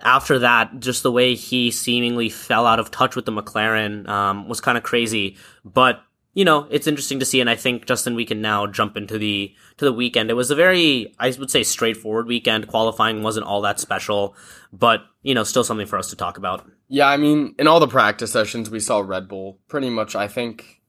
After 0.00 0.38
that, 0.40 0.78
just 0.78 1.02
the 1.02 1.10
way 1.10 1.34
he 1.34 1.70
seemingly 1.70 2.28
fell 2.28 2.66
out 2.66 2.78
of 2.78 2.90
touch 2.90 3.16
with 3.16 3.24
the 3.24 3.32
McLaren 3.32 4.08
um, 4.08 4.48
was 4.48 4.60
kind 4.60 4.78
of 4.78 4.84
crazy. 4.84 5.36
But 5.64 6.02
you 6.34 6.44
know, 6.44 6.68
it's 6.70 6.86
interesting 6.86 7.18
to 7.18 7.24
see, 7.24 7.40
and 7.40 7.50
I 7.50 7.56
think 7.56 7.86
Justin, 7.86 8.14
we 8.14 8.24
can 8.24 8.40
now 8.40 8.68
jump 8.68 8.96
into 8.96 9.18
the 9.18 9.52
to 9.78 9.84
the 9.84 9.92
weekend. 9.92 10.30
It 10.30 10.34
was 10.34 10.52
a 10.52 10.54
very, 10.54 11.12
I 11.18 11.34
would 11.36 11.50
say, 11.50 11.64
straightforward 11.64 12.28
weekend. 12.28 12.68
Qualifying 12.68 13.24
wasn't 13.24 13.46
all 13.46 13.60
that 13.62 13.80
special, 13.80 14.36
but 14.72 15.02
you 15.22 15.34
know, 15.34 15.42
still 15.42 15.64
something 15.64 15.86
for 15.86 15.98
us 15.98 16.10
to 16.10 16.16
talk 16.16 16.38
about. 16.38 16.64
Yeah, 16.86 17.08
I 17.08 17.16
mean, 17.16 17.56
in 17.58 17.66
all 17.66 17.80
the 17.80 17.88
practice 17.88 18.30
sessions, 18.30 18.70
we 18.70 18.78
saw 18.78 19.00
Red 19.00 19.26
Bull 19.26 19.58
pretty 19.66 19.90
much. 19.90 20.14
I 20.14 20.28
think 20.28 20.80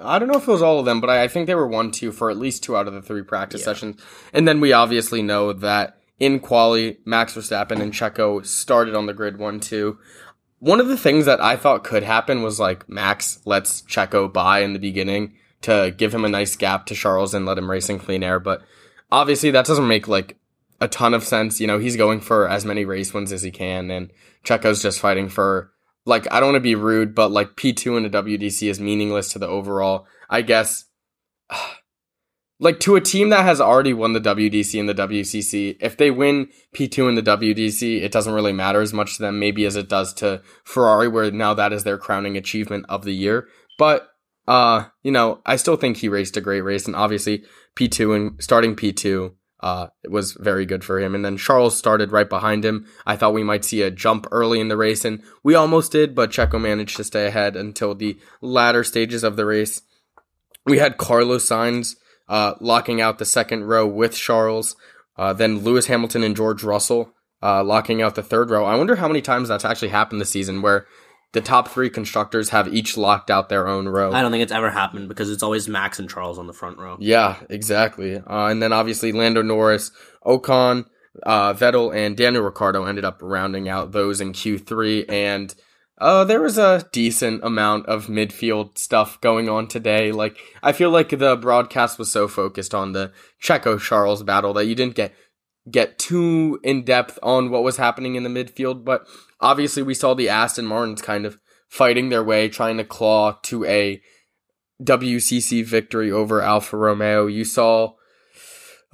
I 0.00 0.18
don't 0.18 0.28
know 0.28 0.38
if 0.38 0.48
it 0.48 0.52
was 0.52 0.62
all 0.62 0.78
of 0.78 0.86
them, 0.86 1.00
but 1.00 1.10
I, 1.10 1.24
I 1.24 1.28
think 1.28 1.46
they 1.46 1.54
were 1.54 1.66
one 1.66 1.90
two 1.90 2.12
for 2.12 2.30
at 2.30 2.38
least 2.38 2.62
two 2.62 2.76
out 2.76 2.88
of 2.88 2.94
the 2.94 3.02
three 3.02 3.22
practice 3.22 3.60
yeah. 3.60 3.64
sessions. 3.66 4.00
And 4.32 4.48
then 4.48 4.60
we 4.60 4.72
obviously 4.72 5.22
know 5.22 5.52
that 5.52 5.98
in 6.22 6.38
quali, 6.38 6.98
Max 7.04 7.34
Verstappen 7.34 7.80
and 7.80 7.92
Checo 7.92 8.46
started 8.46 8.94
on 8.94 9.06
the 9.06 9.12
grid 9.12 9.38
one 9.38 9.58
two. 9.58 9.98
One 10.60 10.78
of 10.78 10.86
the 10.86 10.96
things 10.96 11.26
that 11.26 11.40
I 11.40 11.56
thought 11.56 11.82
could 11.82 12.04
happen 12.04 12.44
was 12.44 12.60
like 12.60 12.88
Max 12.88 13.40
lets 13.44 13.82
Checo 13.82 14.32
by 14.32 14.60
in 14.60 14.72
the 14.72 14.78
beginning 14.78 15.34
to 15.62 15.92
give 15.96 16.14
him 16.14 16.24
a 16.24 16.28
nice 16.28 16.54
gap 16.54 16.86
to 16.86 16.94
Charles 16.94 17.34
and 17.34 17.44
let 17.44 17.58
him 17.58 17.68
race 17.68 17.88
in 17.88 17.98
clean 17.98 18.22
air. 18.22 18.38
But 18.38 18.62
obviously 19.10 19.50
that 19.50 19.66
doesn't 19.66 19.88
make 19.88 20.06
like 20.06 20.38
a 20.80 20.86
ton 20.86 21.12
of 21.12 21.24
sense. 21.24 21.60
You 21.60 21.66
know, 21.66 21.80
he's 21.80 21.96
going 21.96 22.20
for 22.20 22.48
as 22.48 22.64
many 22.64 22.84
race 22.84 23.12
wins 23.12 23.32
as 23.32 23.42
he 23.42 23.50
can 23.50 23.90
and 23.90 24.12
Checo's 24.44 24.80
just 24.80 25.00
fighting 25.00 25.28
for 25.28 25.72
like, 26.04 26.32
I 26.32 26.38
don't 26.38 26.52
want 26.52 26.62
to 26.62 26.68
be 26.68 26.76
rude, 26.76 27.16
but 27.16 27.32
like 27.32 27.56
P2 27.56 27.96
in 27.96 28.04
the 28.04 28.22
WDC 28.22 28.70
is 28.70 28.78
meaningless 28.78 29.32
to 29.32 29.40
the 29.40 29.48
overall. 29.48 30.06
I 30.30 30.42
guess 30.42 30.84
like 32.62 32.78
to 32.78 32.94
a 32.94 33.00
team 33.00 33.30
that 33.30 33.44
has 33.44 33.60
already 33.60 33.92
won 33.92 34.12
the 34.12 34.20
WDC 34.20 34.78
and 34.78 34.88
the 34.88 34.94
WCC, 34.94 35.76
if 35.80 35.96
they 35.96 36.12
win 36.12 36.48
P2 36.72 37.08
in 37.08 37.16
the 37.16 37.22
WDC, 37.22 38.00
it 38.00 38.12
doesn't 38.12 38.32
really 38.32 38.52
matter 38.52 38.80
as 38.80 38.92
much 38.92 39.16
to 39.16 39.22
them, 39.22 39.40
maybe 39.40 39.66
as 39.66 39.74
it 39.74 39.88
does 39.88 40.14
to 40.14 40.40
Ferrari, 40.62 41.08
where 41.08 41.28
now 41.32 41.54
that 41.54 41.72
is 41.72 41.82
their 41.82 41.98
crowning 41.98 42.36
achievement 42.36 42.86
of 42.88 43.02
the 43.02 43.12
year. 43.12 43.48
But, 43.78 44.08
uh, 44.46 44.84
you 45.02 45.10
know, 45.10 45.40
I 45.44 45.56
still 45.56 45.76
think 45.76 45.96
he 45.96 46.08
raced 46.08 46.36
a 46.36 46.40
great 46.40 46.60
race, 46.60 46.86
and 46.86 46.94
obviously 46.94 47.42
P2 47.74 48.14
and 48.14 48.40
starting 48.42 48.76
P2, 48.76 49.34
uh, 49.58 49.88
it 50.04 50.12
was 50.12 50.34
very 50.34 50.64
good 50.64 50.84
for 50.84 51.00
him. 51.00 51.16
And 51.16 51.24
then 51.24 51.38
Charles 51.38 51.76
started 51.76 52.12
right 52.12 52.28
behind 52.28 52.64
him. 52.64 52.86
I 53.04 53.16
thought 53.16 53.34
we 53.34 53.42
might 53.42 53.64
see 53.64 53.82
a 53.82 53.90
jump 53.90 54.28
early 54.30 54.60
in 54.60 54.68
the 54.68 54.76
race, 54.76 55.04
and 55.04 55.20
we 55.42 55.56
almost 55.56 55.90
did, 55.90 56.14
but 56.14 56.30
Checo 56.30 56.60
managed 56.60 56.96
to 56.98 57.04
stay 57.04 57.26
ahead 57.26 57.56
until 57.56 57.96
the 57.96 58.16
latter 58.40 58.84
stages 58.84 59.24
of 59.24 59.34
the 59.34 59.46
race. 59.46 59.82
We 60.64 60.78
had 60.78 60.96
Carlos 60.96 61.48
Sainz 61.48 61.96
uh, 62.32 62.54
locking 62.60 62.98
out 63.02 63.18
the 63.18 63.26
second 63.26 63.64
row 63.64 63.86
with 63.86 64.16
Charles. 64.16 64.74
Uh, 65.18 65.34
then 65.34 65.58
Lewis 65.58 65.86
Hamilton 65.86 66.24
and 66.24 66.34
George 66.34 66.64
Russell 66.64 67.12
uh, 67.42 67.62
locking 67.62 68.00
out 68.00 68.14
the 68.14 68.22
third 68.22 68.48
row. 68.48 68.64
I 68.64 68.76
wonder 68.76 68.96
how 68.96 69.06
many 69.06 69.20
times 69.20 69.48
that's 69.48 69.66
actually 69.66 69.88
happened 69.88 70.18
this 70.18 70.30
season 70.30 70.62
where 70.62 70.86
the 71.32 71.42
top 71.42 71.68
three 71.68 71.90
constructors 71.90 72.48
have 72.48 72.72
each 72.72 72.96
locked 72.96 73.30
out 73.30 73.50
their 73.50 73.68
own 73.68 73.86
row. 73.86 74.12
I 74.12 74.22
don't 74.22 74.30
think 74.30 74.42
it's 74.42 74.52
ever 74.52 74.70
happened 74.70 75.08
because 75.08 75.28
it's 75.28 75.42
always 75.42 75.68
Max 75.68 75.98
and 75.98 76.08
Charles 76.08 76.38
on 76.38 76.46
the 76.46 76.54
front 76.54 76.78
row. 76.78 76.96
Yeah, 77.00 77.36
exactly. 77.50 78.16
Uh, 78.16 78.46
and 78.46 78.62
then 78.62 78.72
obviously 78.72 79.12
Lando 79.12 79.42
Norris, 79.42 79.90
Ocon, 80.24 80.86
uh, 81.24 81.52
Vettel, 81.52 81.94
and 81.94 82.16
Daniel 82.16 82.44
Ricciardo 82.44 82.86
ended 82.86 83.04
up 83.04 83.20
rounding 83.20 83.68
out 83.68 83.92
those 83.92 84.22
in 84.22 84.32
Q3. 84.32 85.10
And 85.10 85.54
uh, 85.98 86.24
there 86.24 86.40
was 86.40 86.58
a 86.58 86.86
decent 86.92 87.44
amount 87.44 87.86
of 87.86 88.06
midfield 88.06 88.78
stuff 88.78 89.20
going 89.20 89.48
on 89.48 89.68
today. 89.68 90.10
Like, 90.10 90.38
I 90.62 90.72
feel 90.72 90.90
like 90.90 91.10
the 91.10 91.36
broadcast 91.36 91.98
was 91.98 92.10
so 92.10 92.26
focused 92.28 92.74
on 92.74 92.92
the 92.92 93.12
Checo 93.42 93.80
Charles 93.80 94.22
battle 94.22 94.52
that 94.54 94.66
you 94.66 94.74
didn't 94.74 94.94
get 94.94 95.14
get 95.70 95.96
too 95.96 96.58
in 96.64 96.84
depth 96.84 97.20
on 97.22 97.48
what 97.48 97.62
was 97.62 97.76
happening 97.76 98.16
in 98.16 98.24
the 98.24 98.30
midfield. 98.30 98.84
But 98.84 99.06
obviously, 99.40 99.82
we 99.82 99.94
saw 99.94 100.14
the 100.14 100.28
Aston 100.28 100.66
Martins 100.66 101.02
kind 101.02 101.26
of 101.26 101.38
fighting 101.68 102.08
their 102.08 102.24
way, 102.24 102.48
trying 102.48 102.78
to 102.78 102.84
claw 102.84 103.38
to 103.44 103.64
a 103.64 104.00
WCC 104.82 105.64
victory 105.64 106.10
over 106.10 106.42
Alfa 106.42 106.76
Romeo. 106.76 107.26
You 107.26 107.44
saw. 107.44 107.94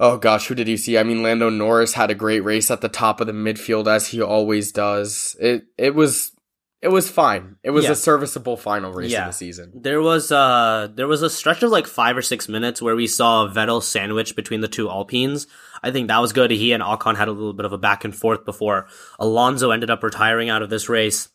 Oh 0.01 0.17
gosh, 0.17 0.47
who 0.47 0.55
did 0.55 0.69
you 0.69 0.77
see? 0.77 0.97
I 0.97 1.03
mean, 1.03 1.23
Lando 1.23 1.49
Norris 1.49 1.93
had 1.93 2.09
a 2.09 2.15
great 2.15 2.39
race 2.39 2.71
at 2.71 2.79
the 2.79 2.87
top 2.87 3.19
of 3.19 3.27
the 3.27 3.33
midfield 3.33 3.85
as 3.85 4.07
he 4.07 4.21
always 4.21 4.71
does. 4.71 5.35
It 5.41 5.63
it 5.77 5.93
was 5.93 6.31
it 6.81 6.87
was 6.87 7.09
fine. 7.09 7.57
It 7.61 7.71
was 7.71 7.85
yeah. 7.85 7.91
a 7.91 7.95
serviceable 7.95 8.55
final 8.55 8.93
race 8.93 9.11
yeah. 9.11 9.25
of 9.25 9.29
the 9.29 9.33
season. 9.33 9.71
There 9.75 10.01
was 10.01 10.31
uh 10.31 10.87
there 10.93 11.07
was 11.07 11.21
a 11.21 11.29
stretch 11.29 11.61
of 11.61 11.71
like 11.71 11.87
five 11.87 12.15
or 12.15 12.21
six 12.21 12.47
minutes 12.47 12.81
where 12.81 12.95
we 12.95 13.07
saw 13.07 13.47
Vettel 13.47 13.83
sandwich 13.83 14.35
between 14.35 14.61
the 14.61 14.67
two 14.67 14.89
Alpines. 14.89 15.47
I 15.83 15.91
think 15.91 16.07
that 16.07 16.19
was 16.19 16.31
good. 16.31 16.51
He 16.51 16.71
and 16.71 16.81
Ocon 16.81 17.17
had 17.17 17.27
a 17.27 17.33
little 17.33 17.53
bit 17.53 17.65
of 17.65 17.73
a 17.73 17.77
back 17.77 18.05
and 18.05 18.15
forth 18.15 18.45
before 18.45 18.87
Alonso 19.19 19.71
ended 19.71 19.89
up 19.89 20.03
retiring 20.03 20.49
out 20.49 20.61
of 20.61 20.69
this 20.69 20.87
race. 20.87 21.29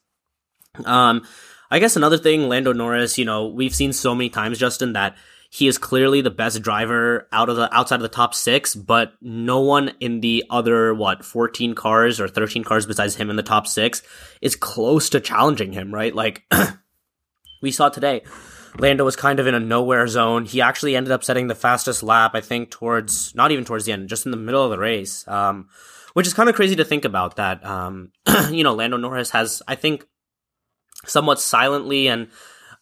Um, 0.84 1.26
I 1.70 1.78
guess 1.78 1.96
another 1.96 2.18
thing, 2.18 2.48
Lando 2.48 2.72
Norris, 2.72 3.18
you 3.18 3.24
know, 3.24 3.46
we've 3.48 3.74
seen 3.74 3.92
so 3.92 4.14
many 4.14 4.28
times, 4.28 4.58
Justin, 4.58 4.94
that 4.94 5.16
he 5.54 5.68
is 5.68 5.78
clearly 5.78 6.20
the 6.20 6.32
best 6.32 6.62
driver 6.62 7.28
out 7.30 7.48
of 7.48 7.54
the 7.54 7.72
outside 7.72 7.94
of 7.94 8.02
the 8.02 8.08
top 8.08 8.34
six, 8.34 8.74
but 8.74 9.12
no 9.20 9.60
one 9.60 9.92
in 10.00 10.18
the 10.18 10.42
other 10.50 10.92
what 10.92 11.24
14 11.24 11.76
cars 11.76 12.20
or 12.20 12.26
13 12.26 12.64
cars 12.64 12.86
besides 12.86 13.14
him 13.14 13.30
in 13.30 13.36
the 13.36 13.42
top 13.44 13.68
six 13.68 14.02
is 14.42 14.56
close 14.56 15.08
to 15.10 15.20
challenging 15.20 15.72
him, 15.72 15.94
right? 15.94 16.12
Like 16.12 16.42
we 17.62 17.70
saw 17.70 17.88
today, 17.88 18.22
Lando 18.80 19.04
was 19.04 19.14
kind 19.14 19.38
of 19.38 19.46
in 19.46 19.54
a 19.54 19.60
nowhere 19.60 20.08
zone. 20.08 20.44
He 20.44 20.60
actually 20.60 20.96
ended 20.96 21.12
up 21.12 21.22
setting 21.22 21.46
the 21.46 21.54
fastest 21.54 22.02
lap, 22.02 22.32
I 22.34 22.40
think, 22.40 22.72
towards 22.72 23.32
not 23.36 23.52
even 23.52 23.64
towards 23.64 23.84
the 23.84 23.92
end, 23.92 24.08
just 24.08 24.24
in 24.26 24.32
the 24.32 24.36
middle 24.36 24.64
of 24.64 24.72
the 24.72 24.78
race. 24.78 25.24
Um, 25.28 25.68
which 26.14 26.26
is 26.26 26.34
kind 26.34 26.48
of 26.48 26.56
crazy 26.56 26.74
to 26.74 26.84
think 26.84 27.04
about 27.04 27.36
that. 27.36 27.64
Um, 27.64 28.10
you 28.50 28.64
know, 28.64 28.74
Lando 28.74 28.96
Norris 28.96 29.30
has, 29.30 29.62
I 29.68 29.76
think, 29.76 30.04
somewhat 31.06 31.40
silently 31.40 32.08
and 32.08 32.28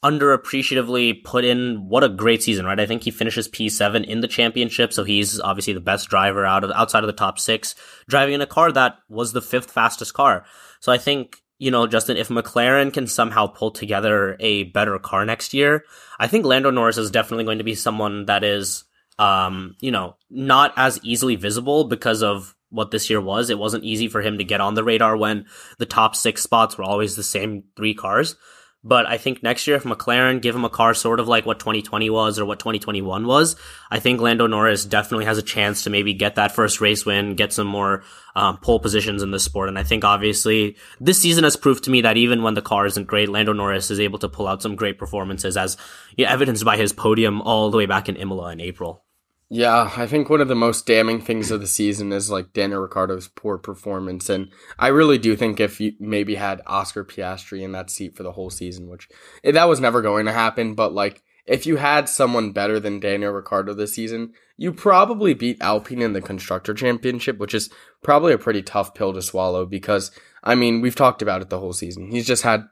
underappreciatively 0.02 1.22
put 1.24 1.44
in 1.44 1.88
what 1.88 2.04
a 2.04 2.08
great 2.08 2.42
season, 2.42 2.66
right? 2.66 2.80
I 2.80 2.86
think 2.86 3.02
he 3.02 3.10
finishes 3.10 3.48
P7 3.48 4.04
in 4.04 4.20
the 4.20 4.28
championship, 4.28 4.92
so 4.92 5.04
he's 5.04 5.40
obviously 5.40 5.72
the 5.72 5.80
best 5.80 6.08
driver 6.08 6.44
out 6.44 6.64
of 6.64 6.70
outside 6.72 7.04
of 7.04 7.06
the 7.06 7.12
top 7.12 7.38
6, 7.38 7.74
driving 8.08 8.34
in 8.34 8.40
a 8.40 8.46
car 8.46 8.72
that 8.72 8.96
was 9.08 9.32
the 9.32 9.42
fifth 9.42 9.70
fastest 9.70 10.14
car. 10.14 10.44
So 10.80 10.90
I 10.92 10.98
think, 10.98 11.36
you 11.58 11.70
know, 11.70 11.86
Justin, 11.86 12.16
if 12.16 12.28
McLaren 12.28 12.92
can 12.92 13.06
somehow 13.06 13.46
pull 13.46 13.70
together 13.70 14.36
a 14.40 14.64
better 14.64 14.98
car 14.98 15.24
next 15.24 15.54
year, 15.54 15.84
I 16.18 16.26
think 16.26 16.44
Lando 16.44 16.70
Norris 16.70 16.98
is 16.98 17.10
definitely 17.10 17.44
going 17.44 17.58
to 17.58 17.64
be 17.64 17.76
someone 17.76 18.26
that 18.26 18.42
is 18.42 18.84
um, 19.18 19.76
you 19.80 19.90
know, 19.90 20.16
not 20.30 20.72
as 20.76 20.98
easily 21.02 21.36
visible 21.36 21.84
because 21.84 22.22
of 22.22 22.54
what 22.70 22.90
this 22.90 23.10
year 23.10 23.20
was. 23.20 23.50
It 23.50 23.58
wasn't 23.58 23.84
easy 23.84 24.08
for 24.08 24.22
him 24.22 24.38
to 24.38 24.44
get 24.44 24.60
on 24.60 24.74
the 24.74 24.84
radar 24.84 25.16
when 25.16 25.46
the 25.78 25.86
top 25.86 26.16
6 26.16 26.42
spots 26.42 26.76
were 26.78 26.84
always 26.84 27.14
the 27.14 27.22
same 27.22 27.64
3 27.76 27.94
cars. 27.94 28.36
But 28.84 29.06
I 29.06 29.16
think 29.16 29.44
next 29.44 29.66
year, 29.68 29.76
if 29.76 29.84
McLaren 29.84 30.42
give 30.42 30.56
him 30.56 30.64
a 30.64 30.68
car 30.68 30.92
sort 30.92 31.20
of 31.20 31.28
like 31.28 31.46
what 31.46 31.60
2020 31.60 32.10
was 32.10 32.38
or 32.38 32.44
what 32.44 32.58
2021 32.58 33.26
was, 33.26 33.54
I 33.92 34.00
think 34.00 34.20
Lando 34.20 34.48
Norris 34.48 34.84
definitely 34.84 35.26
has 35.26 35.38
a 35.38 35.42
chance 35.42 35.84
to 35.84 35.90
maybe 35.90 36.14
get 36.14 36.34
that 36.34 36.50
first 36.50 36.80
race 36.80 37.06
win, 37.06 37.36
get 37.36 37.52
some 37.52 37.68
more 37.68 38.02
um, 38.34 38.56
pole 38.56 38.80
positions 38.80 39.22
in 39.22 39.30
the 39.30 39.38
sport. 39.38 39.68
And 39.68 39.78
I 39.78 39.84
think 39.84 40.04
obviously 40.04 40.76
this 41.00 41.20
season 41.20 41.44
has 41.44 41.56
proved 41.56 41.84
to 41.84 41.90
me 41.90 42.00
that 42.00 42.16
even 42.16 42.42
when 42.42 42.54
the 42.54 42.62
car 42.62 42.84
isn't 42.86 43.06
great, 43.06 43.28
Lando 43.28 43.52
Norris 43.52 43.90
is 43.90 44.00
able 44.00 44.18
to 44.18 44.28
pull 44.28 44.48
out 44.48 44.62
some 44.62 44.74
great 44.74 44.98
performances 44.98 45.56
as 45.56 45.76
yeah, 46.16 46.32
evidenced 46.32 46.64
by 46.64 46.76
his 46.76 46.92
podium 46.92 47.40
all 47.42 47.70
the 47.70 47.78
way 47.78 47.86
back 47.86 48.08
in 48.08 48.16
Imola 48.16 48.50
in 48.50 48.60
April. 48.60 49.04
Yeah, 49.54 49.92
I 49.98 50.06
think 50.06 50.30
one 50.30 50.40
of 50.40 50.48
the 50.48 50.54
most 50.54 50.86
damning 50.86 51.20
things 51.20 51.50
of 51.50 51.60
the 51.60 51.66
season 51.66 52.10
is 52.10 52.30
like 52.30 52.54
Daniel 52.54 52.80
Ricciardo's 52.80 53.28
poor 53.28 53.58
performance, 53.58 54.30
and 54.30 54.50
I 54.78 54.86
really 54.86 55.18
do 55.18 55.36
think 55.36 55.60
if 55.60 55.78
you 55.78 55.92
maybe 56.00 56.36
had 56.36 56.62
Oscar 56.66 57.04
Piastri 57.04 57.60
in 57.60 57.72
that 57.72 57.90
seat 57.90 58.16
for 58.16 58.22
the 58.22 58.32
whole 58.32 58.48
season, 58.48 58.88
which 58.88 59.10
eh, 59.44 59.50
that 59.50 59.68
was 59.68 59.78
never 59.78 60.00
going 60.00 60.24
to 60.24 60.32
happen, 60.32 60.74
but 60.74 60.94
like 60.94 61.22
if 61.44 61.66
you 61.66 61.76
had 61.76 62.08
someone 62.08 62.52
better 62.52 62.80
than 62.80 62.98
Daniel 62.98 63.30
Ricciardo 63.30 63.74
this 63.74 63.94
season, 63.94 64.32
you 64.56 64.72
probably 64.72 65.34
beat 65.34 65.60
Alpine 65.60 66.00
in 66.00 66.14
the 66.14 66.22
constructor 66.22 66.72
championship, 66.72 67.36
which 67.36 67.52
is 67.52 67.68
probably 68.02 68.32
a 68.32 68.38
pretty 68.38 68.62
tough 68.62 68.94
pill 68.94 69.12
to 69.12 69.20
swallow 69.20 69.66
because 69.66 70.12
I 70.42 70.54
mean 70.54 70.80
we've 70.80 70.96
talked 70.96 71.20
about 71.20 71.42
it 71.42 71.50
the 71.50 71.60
whole 71.60 71.74
season. 71.74 72.10
He's 72.10 72.26
just 72.26 72.44
had 72.44 72.64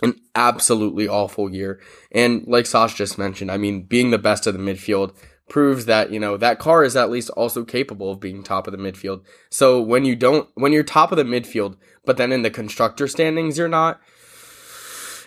an 0.00 0.14
absolutely 0.34 1.06
awful 1.06 1.52
year, 1.52 1.82
and 2.10 2.46
like 2.46 2.64
Sash 2.64 2.94
just 2.94 3.18
mentioned, 3.18 3.50
I 3.50 3.58
mean 3.58 3.82
being 3.82 4.10
the 4.10 4.16
best 4.16 4.46
of 4.46 4.54
the 4.54 4.58
midfield 4.58 5.14
proves 5.48 5.86
that, 5.86 6.10
you 6.10 6.20
know, 6.20 6.36
that 6.36 6.58
car 6.58 6.84
is 6.84 6.96
at 6.96 7.10
least 7.10 7.30
also 7.30 7.64
capable 7.64 8.12
of 8.12 8.20
being 8.20 8.42
top 8.42 8.66
of 8.66 8.72
the 8.72 8.78
midfield. 8.78 9.22
So 9.50 9.80
when 9.80 10.04
you 10.04 10.16
don't, 10.16 10.48
when 10.54 10.72
you're 10.72 10.82
top 10.82 11.12
of 11.12 11.18
the 11.18 11.24
midfield, 11.24 11.76
but 12.04 12.16
then 12.16 12.32
in 12.32 12.42
the 12.42 12.50
constructor 12.50 13.08
standings, 13.08 13.58
you're 13.58 13.68
not, 13.68 14.00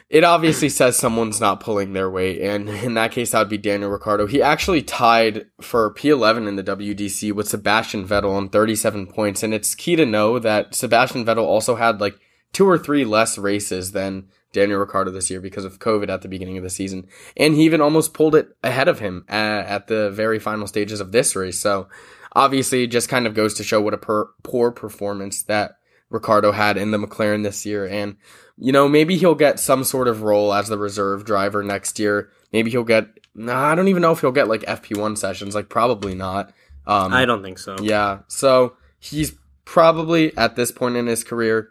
it 0.09 0.25
obviously 0.25 0.67
says 0.67 0.97
someone's 0.97 1.39
not 1.39 1.61
pulling 1.61 1.93
their 1.93 2.09
weight. 2.09 2.41
And 2.41 2.69
in 2.69 2.95
that 2.95 3.11
case, 3.11 3.31
that 3.31 3.39
would 3.39 3.49
be 3.49 3.57
Daniel 3.57 3.89
Ricciardo. 3.89 4.27
He 4.27 4.41
actually 4.41 4.81
tied 4.81 5.45
for 5.61 5.93
P11 5.93 6.49
in 6.49 6.57
the 6.57 6.63
WDC 6.63 7.31
with 7.31 7.47
Sebastian 7.47 8.05
Vettel 8.05 8.35
on 8.35 8.49
37 8.49 9.07
points. 9.07 9.41
And 9.41 9.53
it's 9.53 9.73
key 9.73 9.95
to 9.95 10.05
know 10.05 10.37
that 10.37 10.75
Sebastian 10.75 11.23
Vettel 11.23 11.45
also 11.45 11.75
had 11.75 12.01
like 12.01 12.19
two 12.53 12.67
or 12.67 12.77
three 12.77 13.05
less 13.05 13.37
races 13.37 13.91
than 13.91 14.27
Daniel 14.51 14.79
Ricciardo 14.79 15.11
this 15.11 15.29
year 15.29 15.39
because 15.39 15.65
of 15.65 15.79
COVID 15.79 16.09
at 16.09 16.21
the 16.21 16.27
beginning 16.27 16.57
of 16.57 16.63
the 16.63 16.69
season. 16.69 17.07
And 17.37 17.55
he 17.55 17.63
even 17.63 17.81
almost 17.81 18.13
pulled 18.13 18.35
it 18.35 18.55
ahead 18.63 18.87
of 18.87 18.99
him 18.99 19.25
at, 19.27 19.65
at 19.65 19.87
the 19.87 20.11
very 20.11 20.39
final 20.39 20.67
stages 20.67 20.99
of 20.99 21.11
this 21.11 21.35
race. 21.35 21.59
So 21.59 21.87
obviously, 22.33 22.83
it 22.83 22.87
just 22.87 23.09
kind 23.09 23.25
of 23.25 23.33
goes 23.33 23.53
to 23.55 23.63
show 23.63 23.81
what 23.81 23.93
a 23.93 23.97
per, 23.97 24.29
poor 24.43 24.71
performance 24.71 25.43
that 25.43 25.77
Ricciardo 26.09 26.51
had 26.51 26.77
in 26.77 26.91
the 26.91 26.97
McLaren 26.97 27.43
this 27.43 27.65
year. 27.65 27.87
And, 27.87 28.17
you 28.57 28.73
know, 28.73 28.89
maybe 28.89 29.17
he'll 29.17 29.35
get 29.35 29.59
some 29.59 29.83
sort 29.83 30.07
of 30.07 30.21
role 30.21 30.53
as 30.53 30.67
the 30.67 30.77
reserve 30.77 31.23
driver 31.23 31.63
next 31.63 31.99
year. 31.99 32.29
Maybe 32.51 32.69
he'll 32.69 32.83
get, 32.83 33.07
nah, 33.33 33.71
I 33.71 33.75
don't 33.75 33.87
even 33.87 34.01
know 34.01 34.11
if 34.11 34.19
he'll 34.19 34.31
get 34.33 34.49
like 34.49 34.61
FP1 34.63 35.17
sessions. 35.17 35.55
Like, 35.55 35.69
probably 35.69 36.13
not. 36.13 36.53
Um, 36.85 37.13
I 37.13 37.23
don't 37.25 37.43
think 37.43 37.59
so. 37.59 37.77
Yeah. 37.81 38.19
So 38.27 38.75
he's 38.99 39.33
probably 39.63 40.35
at 40.37 40.57
this 40.57 40.71
point 40.71 40.97
in 40.97 41.07
his 41.07 41.23
career 41.23 41.69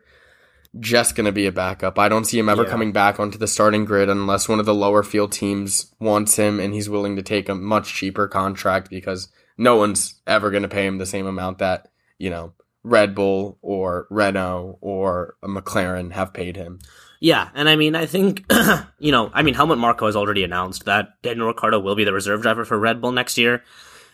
just 0.78 1.16
going 1.16 1.24
to 1.24 1.32
be 1.32 1.46
a 1.46 1.52
backup. 1.52 1.98
I 1.98 2.08
don't 2.08 2.24
see 2.24 2.38
him 2.38 2.48
ever 2.48 2.62
yeah. 2.62 2.70
coming 2.70 2.92
back 2.92 3.18
onto 3.18 3.38
the 3.38 3.48
starting 3.48 3.84
grid 3.84 4.08
unless 4.08 4.48
one 4.48 4.60
of 4.60 4.66
the 4.66 4.74
lower 4.74 5.02
field 5.02 5.32
teams 5.32 5.92
wants 5.98 6.36
him 6.36 6.60
and 6.60 6.72
he's 6.72 6.88
willing 6.88 7.16
to 7.16 7.22
take 7.22 7.48
a 7.48 7.54
much 7.54 7.94
cheaper 7.94 8.28
contract 8.28 8.88
because 8.88 9.28
no 9.58 9.76
one's 9.76 10.20
ever 10.26 10.50
going 10.50 10.62
to 10.62 10.68
pay 10.68 10.86
him 10.86 10.98
the 10.98 11.06
same 11.06 11.26
amount 11.26 11.58
that, 11.58 11.90
you 12.18 12.30
know, 12.30 12.52
Red 12.82 13.14
Bull 13.14 13.58
or 13.62 14.06
Renault 14.10 14.78
or 14.80 15.36
a 15.42 15.48
McLaren 15.48 16.12
have 16.12 16.32
paid 16.32 16.56
him. 16.56 16.78
Yeah, 17.20 17.50
and 17.54 17.68
I 17.68 17.76
mean, 17.76 17.94
I 17.94 18.06
think, 18.06 18.50
you 18.98 19.12
know, 19.12 19.30
I 19.34 19.42
mean, 19.42 19.54
Helmut 19.54 19.76
Marko 19.76 20.06
has 20.06 20.16
already 20.16 20.42
announced 20.44 20.86
that 20.86 21.20
Daniel 21.20 21.48
Ricciardo 21.48 21.78
will 21.78 21.94
be 21.94 22.04
the 22.04 22.14
reserve 22.14 22.40
driver 22.40 22.64
for 22.64 22.78
Red 22.78 23.00
Bull 23.02 23.12
next 23.12 23.36
year. 23.36 23.62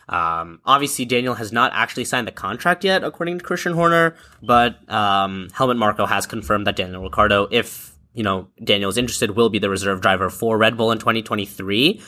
Um, 0.09 0.61
obviously, 0.65 1.05
Daniel 1.05 1.33
has 1.33 1.51
not 1.51 1.71
actually 1.73 2.05
signed 2.05 2.27
the 2.27 2.31
contract 2.31 2.83
yet, 2.83 3.03
according 3.03 3.39
to 3.39 3.43
Christian 3.43 3.73
Horner, 3.73 4.15
but 4.41 4.89
um, 4.91 5.49
Helmut 5.53 5.77
Marko 5.77 6.05
has 6.05 6.25
confirmed 6.25 6.65
that 6.67 6.77
Daniel 6.77 7.03
Ricciardo, 7.03 7.47
if 7.51 7.93
you 8.13 8.23
know 8.23 8.47
Daniel 8.63 8.89
is 8.89 8.97
interested, 8.97 9.31
will 9.31 9.49
be 9.49 9.59
the 9.59 9.69
reserve 9.69 10.01
driver 10.01 10.29
for 10.29 10.57
Red 10.57 10.77
Bull 10.77 10.91
in 10.91 10.99
2023. 10.99 12.01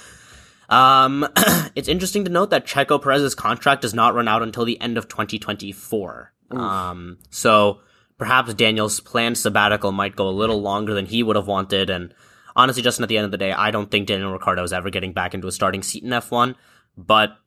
Um, 0.70 1.27
it's 1.75 1.89
interesting 1.89 2.24
to 2.25 2.32
note 2.32 2.51
that 2.51 2.65
Checo 2.65 3.01
Perez's 3.01 3.36
contract 3.36 3.82
does 3.82 3.94
not 3.94 4.13
run 4.13 4.27
out 4.27 4.44
until 4.44 4.65
the 4.65 4.79
end 4.79 4.98
of 4.98 5.08
2024. 5.08 6.32
Um, 6.51 7.18
so 7.29 7.82
perhaps 8.18 8.53
Daniel's 8.53 9.00
planned 9.00 9.38
sabbatical 9.38 9.91
might 9.91 10.15
go 10.15 10.27
a 10.27 10.32
little 10.32 10.62
longer 10.62 10.94
than 10.94 11.06
he 11.06 11.24
would 11.24 11.36
have 11.36 11.48
wanted. 11.48 11.89
And 11.89 12.13
honestly, 12.56 12.82
just 12.82 13.00
at 13.00 13.10
the 13.10 13.18
end 13.18 13.25
of 13.25 13.32
the 13.32 13.38
day, 13.38 13.51
I 13.51 13.72
don't 13.72 13.91
think 13.91 14.08
Daniel 14.08 14.32
Ricciardo 14.32 14.63
is 14.63 14.74
ever 14.74 14.89
getting 14.89 15.13
back 15.13 15.34
into 15.34 15.48
a 15.48 15.51
starting 15.51 15.84
seat 15.84 16.03
in 16.03 16.10
F1. 16.10 16.56
But 16.98 17.38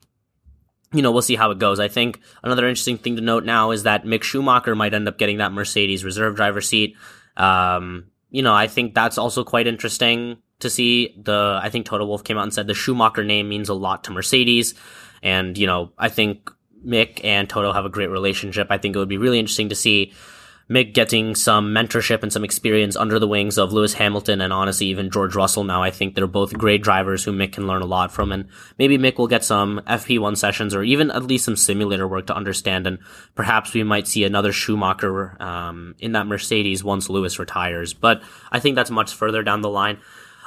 you 0.92 1.02
know, 1.02 1.10
we'll 1.10 1.22
see 1.22 1.36
how 1.36 1.50
it 1.50 1.58
goes. 1.58 1.80
I 1.80 1.88
think 1.88 2.20
another 2.42 2.68
interesting 2.68 2.98
thing 2.98 3.16
to 3.16 3.22
note 3.22 3.44
now 3.44 3.70
is 3.70 3.84
that 3.84 4.04
Mick 4.04 4.22
Schumacher 4.22 4.74
might 4.74 4.94
end 4.94 5.08
up 5.08 5.18
getting 5.18 5.38
that 5.38 5.52
Mercedes 5.52 6.04
reserve 6.04 6.36
driver 6.36 6.60
seat. 6.60 6.96
Um, 7.36 8.06
you 8.30 8.42
know, 8.42 8.54
I 8.54 8.66
think 8.66 8.94
that's 8.94 9.18
also 9.18 9.44
quite 9.44 9.66
interesting 9.66 10.38
to 10.60 10.70
see. 10.70 11.14
The 11.22 11.60
I 11.62 11.70
think 11.70 11.86
Toto 11.86 12.06
Wolff 12.06 12.24
came 12.24 12.38
out 12.38 12.44
and 12.44 12.54
said 12.54 12.66
the 12.66 12.74
Schumacher 12.74 13.24
name 13.24 13.48
means 13.48 13.68
a 13.68 13.74
lot 13.74 14.04
to 14.04 14.12
Mercedes, 14.12 14.74
and 15.22 15.56
you 15.56 15.66
know, 15.66 15.92
I 15.98 16.08
think 16.08 16.50
Mick 16.84 17.24
and 17.24 17.48
Toto 17.48 17.72
have 17.72 17.84
a 17.84 17.90
great 17.90 18.10
relationship. 18.10 18.68
I 18.70 18.78
think 18.78 18.96
it 18.96 18.98
would 18.98 19.08
be 19.08 19.18
really 19.18 19.38
interesting 19.38 19.68
to 19.70 19.74
see 19.74 20.12
Mick 20.72 20.94
getting 20.94 21.34
some 21.34 21.74
mentorship 21.74 22.22
and 22.22 22.32
some 22.32 22.44
experience 22.44 22.96
under 22.96 23.18
the 23.18 23.28
wings 23.28 23.58
of 23.58 23.74
Lewis 23.74 23.92
Hamilton 23.92 24.40
and 24.40 24.54
honestly 24.54 24.86
even 24.86 25.10
George 25.10 25.36
Russell 25.36 25.64
now. 25.64 25.82
I 25.82 25.90
think 25.90 26.14
they're 26.14 26.26
both 26.26 26.54
great 26.54 26.82
drivers 26.82 27.22
who 27.22 27.32
Mick 27.32 27.52
can 27.52 27.66
learn 27.66 27.82
a 27.82 27.86
lot 27.86 28.10
from 28.10 28.32
and 28.32 28.48
maybe 28.78 28.96
Mick 28.96 29.18
will 29.18 29.26
get 29.26 29.44
some 29.44 29.82
FP1 29.86 30.38
sessions 30.38 30.74
or 30.74 30.82
even 30.82 31.10
at 31.10 31.24
least 31.24 31.44
some 31.44 31.56
simulator 31.56 32.08
work 32.08 32.26
to 32.28 32.34
understand 32.34 32.86
and 32.86 32.98
perhaps 33.34 33.74
we 33.74 33.82
might 33.82 34.08
see 34.08 34.24
another 34.24 34.50
Schumacher 34.50 35.36
um, 35.42 35.94
in 35.98 36.12
that 36.12 36.26
Mercedes 36.26 36.82
once 36.82 37.10
Lewis 37.10 37.38
retires. 37.38 37.92
But 37.92 38.22
I 38.50 38.58
think 38.58 38.74
that's 38.74 38.90
much 38.90 39.12
further 39.12 39.42
down 39.42 39.60
the 39.60 39.68
line. 39.68 39.98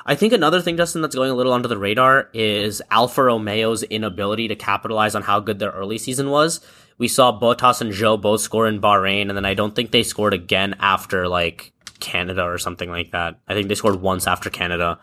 I 0.06 0.16
think 0.16 0.34
another 0.34 0.62
thing, 0.62 0.78
Justin, 0.78 1.02
that's 1.02 1.16
going 1.16 1.32
a 1.32 1.36
little 1.36 1.54
under 1.54 1.68
the 1.68 1.78
radar 1.78 2.30
is 2.34 2.82
Alfa 2.92 3.22
Romeo's 3.22 3.84
inability 3.84 4.48
to 4.50 4.56
capitalize 4.56 5.16
on 5.16 5.24
how 5.24 5.40
good 5.40 5.60
their 5.60 5.72
early 5.72 5.98
season 5.98 6.30
was 6.30 6.62
we 6.98 7.08
saw 7.08 7.38
Bottas 7.38 7.82
and 7.82 7.92
Zhou 7.92 8.22
both 8.22 8.42
score 8.42 8.68
in 8.68 8.80
Bahrain, 8.80 9.28
and 9.28 9.38
then 9.38 9.46
I 9.46 9.54
don't 9.54 9.76
think 9.76 9.92
they 9.92 10.04
scored 10.04 10.34
again 10.34 10.76
after 10.80 11.28
like 11.28 11.74
Canada 12.00 12.44
or 12.44 12.58
something 12.58 12.90
like 12.90 13.12
that. 13.12 13.40
I 13.48 13.54
think 13.54 13.68
they 13.68 13.76
scored 13.76 14.02
once 14.02 14.28
after 14.28 14.50
Canada. 14.50 15.00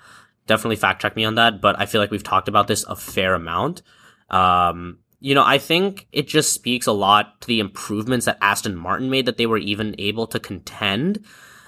Definitely 0.47 0.77
fact 0.77 1.03
check 1.03 1.17
me 1.17 1.25
on 1.25 1.37
that, 1.37 1.61
but 1.61 1.79
I 1.79 1.87
feel 1.87 2.01
like 2.01 2.11
we've 2.11 2.23
talked 2.23 2.49
about 2.49 2.67
this 2.67 2.85
a 2.85 2.97
fair 2.97 3.35
amount. 3.35 3.83
Um, 4.31 4.99
you 5.21 5.35
know, 5.35 5.45
I 5.45 5.59
think 5.59 6.09
it 6.13 6.27
just 6.27 6.53
speaks 6.53 6.87
a 6.87 6.93
lot 6.93 7.41
to 7.43 7.47
the 7.47 7.61
improvements 7.61 8.27
that 8.27 8.39
Aston 8.41 8.75
Martin 8.75 9.11
made 9.11 9.27
that 9.27 9.37
they 9.37 9.47
were 9.47 9.59
even 9.59 9.95
able 9.99 10.27
to 10.29 10.41
contend. 10.41 11.25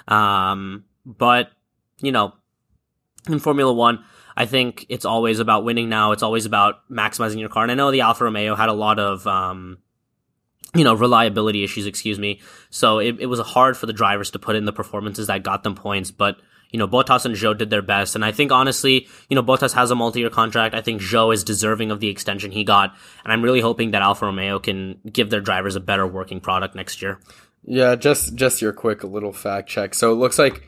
Um, 0.08 0.84
but, 1.06 1.50
you 2.00 2.10
know, 2.10 2.34
in 3.28 3.38
Formula 3.38 3.72
One, 3.72 4.04
I 4.36 4.46
think 4.46 4.86
it's 4.88 5.04
always 5.04 5.38
about 5.38 5.64
winning 5.64 5.88
now. 5.88 6.12
It's 6.12 6.22
always 6.22 6.46
about 6.46 6.88
maximizing 6.90 7.40
your 7.40 7.48
car. 7.48 7.62
And 7.62 7.72
I 7.72 7.74
know 7.74 7.90
the 7.90 8.00
Alfa 8.00 8.24
Romeo 8.24 8.54
had 8.54 8.68
a 8.68 8.72
lot 8.72 8.98
of, 8.98 9.26
um, 9.26 9.78
you 10.74 10.84
know, 10.84 10.94
reliability 10.94 11.62
issues, 11.62 11.86
excuse 11.86 12.18
me. 12.18 12.40
So 12.70 12.98
it, 12.98 13.20
it 13.20 13.26
was 13.26 13.38
hard 13.40 13.76
for 13.76 13.86
the 13.86 13.92
drivers 13.92 14.32
to 14.32 14.38
put 14.38 14.56
in 14.56 14.64
the 14.64 14.72
performances 14.72 15.28
that 15.28 15.44
got 15.44 15.62
them 15.62 15.76
points. 15.76 16.10
But, 16.10 16.38
you 16.70 16.78
know, 16.78 16.88
Bottas 16.88 17.24
and 17.24 17.36
Zhou 17.36 17.56
did 17.56 17.70
their 17.70 17.82
best. 17.82 18.16
And 18.16 18.24
I 18.24 18.32
think 18.32 18.50
honestly, 18.50 19.06
you 19.28 19.36
know, 19.36 19.42
Bottas 19.42 19.74
has 19.74 19.92
a 19.92 19.94
multi-year 19.94 20.30
contract. 20.30 20.74
I 20.74 20.80
think 20.80 21.00
Zhou 21.00 21.32
is 21.32 21.44
deserving 21.44 21.92
of 21.92 22.00
the 22.00 22.08
extension 22.08 22.50
he 22.50 22.64
got. 22.64 22.92
And 23.22 23.32
I'm 23.32 23.42
really 23.42 23.60
hoping 23.60 23.92
that 23.92 24.02
Alfa 24.02 24.26
Romeo 24.26 24.58
can 24.58 24.98
give 25.10 25.30
their 25.30 25.40
drivers 25.40 25.76
a 25.76 25.80
better 25.80 26.06
working 26.06 26.40
product 26.40 26.74
next 26.74 27.00
year. 27.00 27.20
Yeah, 27.62 27.94
just 27.94 28.34
just 28.34 28.60
your 28.60 28.72
quick 28.72 29.04
little 29.04 29.32
fact 29.32 29.68
check. 29.68 29.94
So 29.94 30.12
it 30.12 30.16
looks 30.16 30.38
like 30.38 30.66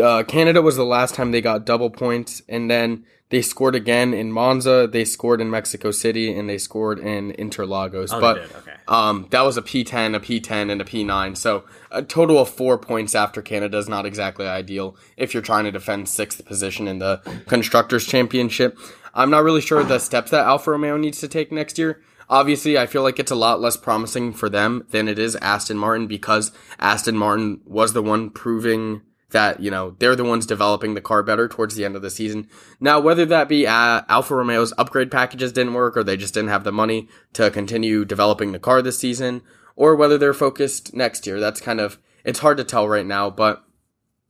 uh, 0.00 0.22
Canada 0.24 0.62
was 0.62 0.76
the 0.76 0.84
last 0.84 1.14
time 1.14 1.30
they 1.30 1.40
got 1.40 1.64
double 1.64 1.90
points, 1.90 2.42
and 2.48 2.70
then 2.70 3.04
they 3.30 3.42
scored 3.42 3.74
again 3.74 4.14
in 4.14 4.32
Monza, 4.32 4.88
they 4.90 5.04
scored 5.04 5.40
in 5.40 5.50
Mexico 5.50 5.90
City, 5.90 6.32
and 6.32 6.48
they 6.48 6.58
scored 6.58 6.98
in 6.98 7.32
Interlagos. 7.32 8.08
Oh, 8.12 8.20
but 8.20 8.38
okay. 8.38 8.72
um, 8.88 9.26
that 9.30 9.42
was 9.42 9.56
a 9.56 9.62
P10, 9.62 10.16
a 10.16 10.20
P10, 10.20 10.72
and 10.72 10.80
a 10.80 10.84
P9. 10.84 11.36
So 11.36 11.64
a 11.90 12.02
total 12.02 12.38
of 12.38 12.48
four 12.48 12.78
points 12.78 13.14
after 13.14 13.42
Canada 13.42 13.76
is 13.76 13.88
not 13.88 14.06
exactly 14.06 14.46
ideal 14.46 14.96
if 15.16 15.34
you're 15.34 15.42
trying 15.42 15.64
to 15.64 15.70
defend 15.70 16.08
sixth 16.08 16.44
position 16.46 16.88
in 16.88 16.98
the 16.98 17.18
Constructors' 17.46 18.06
Championship. 18.06 18.78
I'm 19.14 19.30
not 19.30 19.44
really 19.44 19.60
sure 19.60 19.82
the 19.84 19.98
steps 19.98 20.30
that 20.30 20.46
Alfa 20.46 20.70
Romeo 20.70 20.96
needs 20.96 21.20
to 21.20 21.28
take 21.28 21.52
next 21.52 21.78
year. 21.78 22.00
Obviously, 22.30 22.76
I 22.76 22.86
feel 22.86 23.02
like 23.02 23.18
it's 23.18 23.30
a 23.30 23.36
lot 23.36 23.60
less 23.60 23.76
promising 23.76 24.32
for 24.34 24.48
them 24.50 24.86
than 24.90 25.08
it 25.08 25.18
is 25.18 25.34
Aston 25.36 25.78
Martin 25.78 26.06
because 26.06 26.52
Aston 26.78 27.16
Martin 27.16 27.60
was 27.64 27.94
the 27.94 28.02
one 28.02 28.28
proving 28.30 29.00
that, 29.30 29.60
you 29.60 29.70
know, 29.70 29.94
they're 29.98 30.16
the 30.16 30.24
ones 30.24 30.46
developing 30.46 30.94
the 30.94 31.00
car 31.00 31.22
better 31.22 31.48
towards 31.48 31.74
the 31.74 31.84
end 31.84 31.96
of 31.96 32.02
the 32.02 32.10
season. 32.10 32.48
Now, 32.80 32.98
whether 32.98 33.26
that 33.26 33.48
be 33.48 33.66
uh, 33.66 34.02
Alfa 34.08 34.34
Romeo's 34.34 34.72
upgrade 34.78 35.10
packages 35.10 35.52
didn't 35.52 35.74
work 35.74 35.96
or 35.96 36.04
they 36.04 36.16
just 36.16 36.34
didn't 36.34 36.50
have 36.50 36.64
the 36.64 36.72
money 36.72 37.08
to 37.34 37.50
continue 37.50 38.04
developing 38.04 38.52
the 38.52 38.58
car 38.58 38.80
this 38.80 38.98
season 38.98 39.42
or 39.76 39.94
whether 39.94 40.18
they're 40.18 40.34
focused 40.34 40.94
next 40.94 41.26
year, 41.26 41.38
that's 41.38 41.60
kind 41.60 41.80
of, 41.80 41.98
it's 42.24 42.40
hard 42.40 42.56
to 42.56 42.64
tell 42.64 42.88
right 42.88 43.06
now, 43.06 43.30
but, 43.30 43.64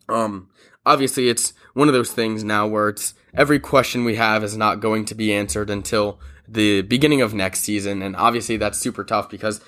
um, 0.08 0.50
obviously 0.84 1.28
it's 1.28 1.52
one 1.74 1.88
of 1.88 1.94
those 1.94 2.12
things 2.12 2.42
now 2.42 2.66
where 2.66 2.88
it's 2.88 3.14
every 3.34 3.60
question 3.60 4.04
we 4.04 4.16
have 4.16 4.42
is 4.42 4.56
not 4.56 4.80
going 4.80 5.04
to 5.04 5.14
be 5.14 5.32
answered 5.32 5.70
until 5.70 6.18
the 6.48 6.82
beginning 6.82 7.20
of 7.20 7.34
next 7.34 7.60
season. 7.60 8.02
And 8.02 8.16
obviously 8.16 8.56
that's 8.56 8.78
super 8.78 9.04
tough 9.04 9.28
because 9.28 9.60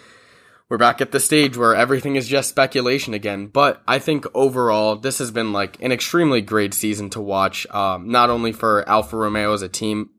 we're 0.70 0.78
back 0.78 1.00
at 1.00 1.10
the 1.10 1.18
stage 1.18 1.56
where 1.56 1.74
everything 1.74 2.14
is 2.14 2.28
just 2.28 2.48
speculation 2.48 3.12
again. 3.12 3.48
But 3.48 3.82
I 3.88 3.98
think 3.98 4.24
overall, 4.34 4.94
this 4.94 5.18
has 5.18 5.32
been 5.32 5.52
like 5.52 5.82
an 5.82 5.90
extremely 5.90 6.40
great 6.40 6.72
season 6.72 7.10
to 7.10 7.20
watch. 7.20 7.66
Um, 7.70 8.08
not 8.08 8.30
only 8.30 8.52
for 8.52 8.88
Alfa 8.88 9.16
Romeo 9.16 9.52
as 9.52 9.62
a 9.62 9.68
team, 9.68 10.10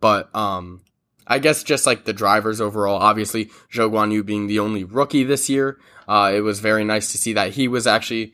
but 0.00 0.34
um, 0.34 0.80
I 1.26 1.38
guess 1.38 1.62
just 1.62 1.84
like 1.84 2.04
the 2.04 2.14
drivers 2.14 2.58
overall. 2.58 2.96
Obviously, 2.96 3.46
Zhou 3.70 3.90
Guan 3.92 4.10
Yu 4.10 4.24
being 4.24 4.46
the 4.46 4.60
only 4.60 4.82
rookie 4.82 5.24
this 5.24 5.50
year, 5.50 5.78
uh, 6.08 6.32
it 6.34 6.40
was 6.40 6.60
very 6.60 6.84
nice 6.84 7.12
to 7.12 7.18
see 7.18 7.34
that 7.34 7.52
he 7.52 7.68
was 7.68 7.86
actually 7.86 8.32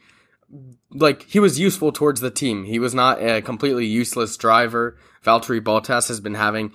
like 0.92 1.24
he 1.24 1.40
was 1.40 1.58
useful 1.58 1.90
towards 1.90 2.20
the 2.20 2.30
team. 2.30 2.64
He 2.64 2.78
was 2.78 2.94
not 2.94 3.20
a 3.20 3.42
completely 3.42 3.86
useless 3.86 4.36
driver. 4.36 4.96
Valtteri 5.24 5.60
Bottas 5.60 6.06
has 6.06 6.20
been 6.20 6.34
having 6.34 6.70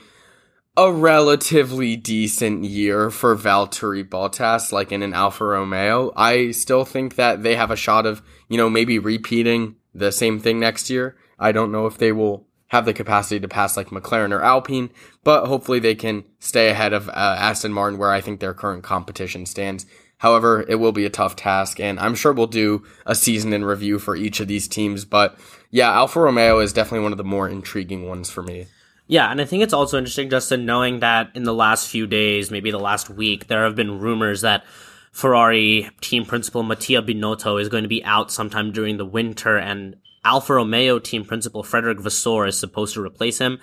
a 0.79 0.93
relatively 0.93 1.97
decent 1.97 2.63
year 2.63 3.09
for 3.09 3.35
Valtteri 3.35 4.07
Bottas, 4.07 4.71
like 4.71 4.93
in 4.93 5.03
an 5.03 5.13
Alfa 5.13 5.43
Romeo. 5.43 6.13
I 6.15 6.51
still 6.51 6.85
think 6.85 7.15
that 7.15 7.43
they 7.43 7.57
have 7.57 7.69
a 7.69 7.75
shot 7.75 8.05
of, 8.05 8.21
you 8.47 8.55
know, 8.55 8.69
maybe 8.69 8.97
repeating 8.97 9.75
the 9.93 10.13
same 10.13 10.39
thing 10.39 10.57
next 10.57 10.89
year. 10.89 11.17
I 11.37 11.51
don't 11.51 11.73
know 11.73 11.85
if 11.85 11.97
they 11.97 12.13
will 12.13 12.47
have 12.67 12.85
the 12.85 12.93
capacity 12.93 13.41
to 13.41 13.47
pass 13.49 13.75
like 13.75 13.89
McLaren 13.89 14.31
or 14.31 14.41
Alpine, 14.41 14.89
but 15.25 15.47
hopefully 15.47 15.79
they 15.79 15.95
can 15.95 16.23
stay 16.39 16.69
ahead 16.69 16.93
of 16.93 17.09
uh, 17.09 17.11
Aston 17.13 17.73
Martin, 17.73 17.99
where 17.99 18.13
I 18.13 18.21
think 18.21 18.39
their 18.39 18.53
current 18.53 18.81
competition 18.81 19.45
stands. 19.45 19.85
However, 20.19 20.63
it 20.69 20.75
will 20.75 20.93
be 20.93 21.05
a 21.05 21.09
tough 21.09 21.35
task, 21.35 21.81
and 21.81 21.99
I'm 21.99 22.15
sure 22.15 22.31
we'll 22.31 22.47
do 22.47 22.85
a 23.05 23.15
season 23.15 23.51
in 23.51 23.65
review 23.65 23.99
for 23.99 24.15
each 24.15 24.39
of 24.39 24.47
these 24.47 24.69
teams. 24.69 25.03
But 25.03 25.37
yeah, 25.71 25.91
Alfa 25.91 26.21
Romeo 26.21 26.59
is 26.59 26.71
definitely 26.71 27.03
one 27.03 27.11
of 27.11 27.17
the 27.17 27.25
more 27.25 27.49
intriguing 27.49 28.07
ones 28.07 28.29
for 28.29 28.41
me. 28.41 28.67
Yeah, 29.11 29.31
and 29.31 29.41
I 29.41 29.45
think 29.45 29.63
it's 29.63 29.73
also 29.73 29.97
interesting, 29.97 30.29
Justin, 30.29 30.67
knowing 30.67 30.99
that 30.99 31.31
in 31.33 31.41
the 31.41 31.53
last 31.53 31.89
few 31.89 32.05
days, 32.05 32.51
maybe 32.51 32.69
the 32.69 32.77
last 32.77 33.09
week, 33.09 33.47
there 33.47 33.63
have 33.63 33.75
been 33.75 33.99
rumors 33.99 34.41
that 34.41 34.63
Ferrari 35.11 35.89
team 35.99 36.25
principal 36.25 36.61
Mattia 36.61 37.01
Binotto 37.01 37.59
is 37.59 37.69
going 37.69 37.81
to 37.81 37.89
be 37.89 38.03
out 38.03 38.31
sometime 38.31 38.71
during 38.71 38.97
the 38.97 39.05
winter, 39.05 39.57
and 39.57 39.95
Alfa 40.23 40.53
Romeo 40.53 40.99
team 40.99 41.25
principal 41.25 41.63
Frederic 41.63 41.99
Vasseur 41.99 42.45
is 42.45 42.59
supposed 42.59 42.93
to 42.93 43.01
replace 43.01 43.39
him. 43.39 43.59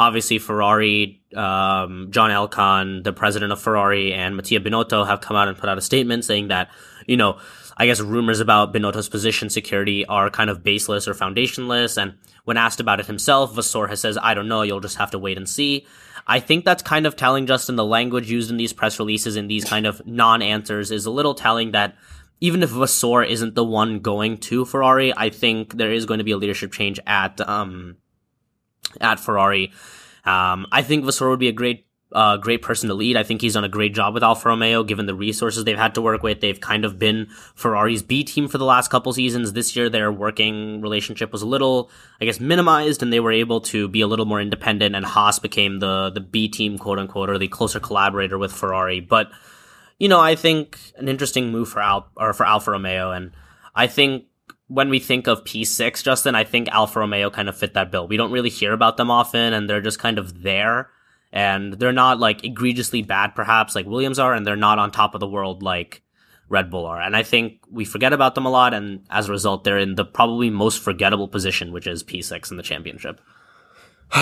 Obviously, 0.00 0.38
Ferrari, 0.38 1.20
um, 1.36 2.08
John 2.10 2.30
Elkann, 2.30 3.02
the 3.02 3.12
president 3.12 3.52
of 3.52 3.60
Ferrari, 3.60 4.14
and 4.14 4.34
Mattia 4.34 4.58
Binotto 4.58 5.06
have 5.06 5.20
come 5.20 5.36
out 5.36 5.46
and 5.46 5.58
put 5.58 5.68
out 5.68 5.76
a 5.76 5.82
statement 5.82 6.24
saying 6.24 6.48
that, 6.48 6.70
you 7.06 7.18
know, 7.18 7.38
I 7.76 7.84
guess 7.84 8.00
rumors 8.00 8.40
about 8.40 8.72
Binotto's 8.72 9.10
position 9.10 9.50
security 9.50 10.06
are 10.06 10.30
kind 10.30 10.48
of 10.48 10.64
baseless 10.64 11.06
or 11.06 11.12
foundationless. 11.12 12.00
And 12.00 12.14
when 12.46 12.56
asked 12.56 12.80
about 12.80 12.98
it 12.98 13.04
himself, 13.04 13.54
Vasseur 13.54 13.88
has 13.88 14.00
says, 14.00 14.16
I 14.22 14.32
don't 14.32 14.48
know, 14.48 14.62
you'll 14.62 14.80
just 14.80 14.96
have 14.96 15.10
to 15.10 15.18
wait 15.18 15.36
and 15.36 15.46
see. 15.46 15.86
I 16.26 16.40
think 16.40 16.64
that's 16.64 16.82
kind 16.82 17.06
of 17.06 17.14
telling 17.14 17.46
Justin 17.46 17.76
the 17.76 17.84
language 17.84 18.30
used 18.30 18.50
in 18.50 18.56
these 18.56 18.72
press 18.72 18.98
releases 18.98 19.36
and 19.36 19.50
these 19.50 19.66
kind 19.66 19.86
of 19.86 20.00
non-answers 20.06 20.90
is 20.90 21.04
a 21.04 21.10
little 21.10 21.34
telling 21.34 21.72
that 21.72 21.94
even 22.40 22.62
if 22.62 22.70
Vasseur 22.70 23.22
isn't 23.22 23.54
the 23.54 23.64
one 23.64 23.98
going 23.98 24.38
to 24.38 24.64
Ferrari, 24.64 25.12
I 25.14 25.28
think 25.28 25.76
there 25.76 25.92
is 25.92 26.06
going 26.06 26.18
to 26.18 26.24
be 26.24 26.32
a 26.32 26.38
leadership 26.38 26.72
change 26.72 26.98
at, 27.06 27.38
um, 27.46 27.96
at 29.00 29.20
Ferrari. 29.20 29.72
Um, 30.24 30.66
I 30.70 30.82
think 30.82 31.04
Vasseur 31.04 31.30
would 31.30 31.38
be 31.38 31.48
a 31.48 31.52
great 31.52 31.86
uh, 32.12 32.36
great 32.36 32.62
person 32.62 32.88
to 32.88 32.94
lead. 32.94 33.16
I 33.16 33.22
think 33.22 33.40
he's 33.40 33.54
done 33.54 33.64
a 33.64 33.68
great 33.68 33.94
job 33.94 34.14
with 34.14 34.22
Alfa 34.22 34.48
Romeo, 34.48 34.82
given 34.82 35.06
the 35.06 35.14
resources 35.14 35.64
they've 35.64 35.78
had 35.78 35.94
to 35.94 36.02
work 36.02 36.22
with. 36.22 36.40
They've 36.40 36.60
kind 36.60 36.84
of 36.84 36.98
been 36.98 37.28
Ferrari's 37.54 38.02
B 38.02 38.24
team 38.24 38.48
for 38.48 38.58
the 38.58 38.64
last 38.64 38.90
couple 38.90 39.12
seasons. 39.12 39.52
This 39.52 39.76
year, 39.76 39.88
their 39.88 40.10
working 40.10 40.80
relationship 40.80 41.32
was 41.32 41.42
a 41.42 41.46
little, 41.46 41.90
I 42.20 42.24
guess, 42.24 42.40
minimized, 42.40 43.02
and 43.02 43.12
they 43.12 43.20
were 43.20 43.32
able 43.32 43.60
to 43.62 43.86
be 43.88 44.00
a 44.00 44.06
little 44.06 44.26
more 44.26 44.40
independent. 44.40 44.96
And 44.96 45.04
Haas 45.04 45.38
became 45.38 45.78
the 45.78 46.10
the 46.10 46.20
B 46.20 46.48
team, 46.48 46.78
quote 46.78 46.98
unquote, 46.98 47.30
or 47.30 47.38
the 47.38 47.48
closer 47.48 47.80
collaborator 47.80 48.38
with 48.38 48.52
Ferrari. 48.52 49.00
But 49.00 49.30
you 49.98 50.08
know, 50.08 50.20
I 50.20 50.34
think 50.34 50.78
an 50.96 51.08
interesting 51.08 51.52
move 51.52 51.68
for 51.68 51.80
Al 51.80 52.08
or 52.16 52.32
for 52.32 52.44
Alfa 52.44 52.72
Romeo, 52.72 53.12
and 53.12 53.32
I 53.74 53.86
think 53.86 54.24
when 54.70 54.88
we 54.88 55.00
think 55.00 55.26
of 55.26 55.42
P6, 55.42 56.00
Justin, 56.04 56.36
I 56.36 56.44
think 56.44 56.68
Alfa 56.68 57.00
Romeo 57.00 57.28
kind 57.28 57.48
of 57.48 57.56
fit 57.56 57.74
that 57.74 57.90
bill. 57.90 58.06
We 58.06 58.16
don't 58.16 58.30
really 58.30 58.50
hear 58.50 58.72
about 58.72 58.96
them 58.96 59.10
often, 59.10 59.52
and 59.52 59.68
they're 59.68 59.80
just 59.80 59.98
kind 59.98 60.16
of 60.16 60.44
there. 60.44 60.88
And 61.32 61.72
they're 61.74 61.92
not 61.92 62.20
like 62.20 62.44
egregiously 62.44 63.02
bad, 63.02 63.34
perhaps, 63.34 63.74
like 63.74 63.86
Williams 63.86 64.20
are, 64.20 64.32
and 64.32 64.46
they're 64.46 64.54
not 64.54 64.78
on 64.78 64.92
top 64.92 65.14
of 65.14 65.20
the 65.20 65.26
world 65.26 65.64
like 65.64 66.02
Red 66.48 66.70
Bull 66.70 66.86
are. 66.86 67.00
And 67.00 67.16
I 67.16 67.24
think 67.24 67.58
we 67.68 67.84
forget 67.84 68.12
about 68.12 68.36
them 68.36 68.46
a 68.46 68.50
lot, 68.50 68.72
and 68.72 69.04
as 69.10 69.28
a 69.28 69.32
result, 69.32 69.64
they're 69.64 69.76
in 69.76 69.96
the 69.96 70.04
probably 70.04 70.50
most 70.50 70.80
forgettable 70.80 71.26
position, 71.26 71.72
which 71.72 71.88
is 71.88 72.04
P6 72.04 72.52
in 72.52 72.56
the 72.56 72.62
championship. 72.62 73.20